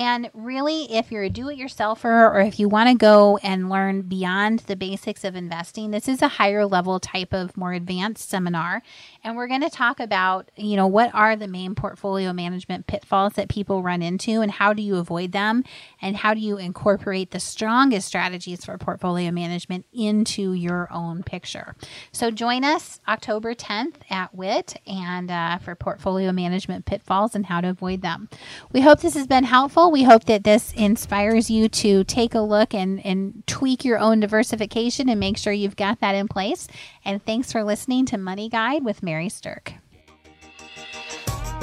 And 0.00 0.30
really, 0.32 0.90
if 0.90 1.12
you're 1.12 1.24
a 1.24 1.28
do 1.28 1.50
it 1.50 1.58
yourselfer 1.58 2.32
or 2.34 2.40
if 2.40 2.58
you 2.58 2.70
want 2.70 2.88
to 2.88 2.94
go 2.94 3.36
and 3.42 3.68
learn 3.68 4.00
beyond 4.00 4.60
the 4.60 4.74
basics 4.74 5.24
of 5.24 5.36
investing, 5.36 5.90
this 5.90 6.08
is 6.08 6.22
a 6.22 6.28
higher 6.28 6.64
level 6.64 6.98
type 6.98 7.34
of 7.34 7.54
more 7.54 7.74
advanced 7.74 8.30
seminar. 8.30 8.82
And 9.22 9.36
we're 9.36 9.46
going 9.46 9.60
to 9.60 9.68
talk 9.68 10.00
about, 10.00 10.50
you 10.56 10.74
know, 10.74 10.86
what 10.86 11.14
are 11.14 11.36
the 11.36 11.46
main 11.46 11.74
portfolio 11.74 12.32
management 12.32 12.86
pitfalls 12.86 13.34
that 13.34 13.50
people 13.50 13.82
run 13.82 14.00
into 14.00 14.40
and 14.40 14.50
how 14.50 14.72
do 14.72 14.82
you 14.82 14.96
avoid 14.96 15.32
them 15.32 15.64
and 16.00 16.16
how 16.16 16.32
do 16.32 16.40
you 16.40 16.56
incorporate 16.56 17.32
the 17.32 17.38
strongest 17.38 18.08
strategies 18.08 18.64
for 18.64 18.78
portfolio 18.78 19.30
management 19.30 19.84
into 19.92 20.54
your 20.54 20.88
own 20.90 21.22
picture. 21.22 21.76
So 22.10 22.30
join 22.30 22.64
us 22.64 23.00
October 23.06 23.54
10th 23.54 23.96
at 24.08 24.34
WIT 24.34 24.80
and 24.86 25.30
uh, 25.30 25.58
for 25.58 25.74
portfolio 25.74 26.32
management 26.32 26.86
pitfalls 26.86 27.34
and 27.34 27.44
how 27.44 27.60
to 27.60 27.68
avoid 27.68 28.00
them. 28.00 28.30
We 28.72 28.80
hope 28.80 29.00
this 29.00 29.12
has 29.12 29.26
been 29.26 29.44
helpful. 29.44 29.89
We 29.90 30.04
hope 30.04 30.24
that 30.26 30.44
this 30.44 30.72
inspires 30.74 31.50
you 31.50 31.68
to 31.68 32.04
take 32.04 32.34
a 32.34 32.40
look 32.40 32.72
and, 32.72 33.04
and 33.04 33.42
tweak 33.48 33.84
your 33.84 33.98
own 33.98 34.20
diversification 34.20 35.08
and 35.08 35.18
make 35.18 35.36
sure 35.36 35.52
you've 35.52 35.74
got 35.74 35.98
that 36.00 36.14
in 36.14 36.28
place. 36.28 36.68
And 37.04 37.24
thanks 37.24 37.50
for 37.50 37.64
listening 37.64 38.06
to 38.06 38.16
Money 38.16 38.48
Guide 38.48 38.84
with 38.84 39.02
Mary 39.02 39.28
Stirk. 39.28 39.74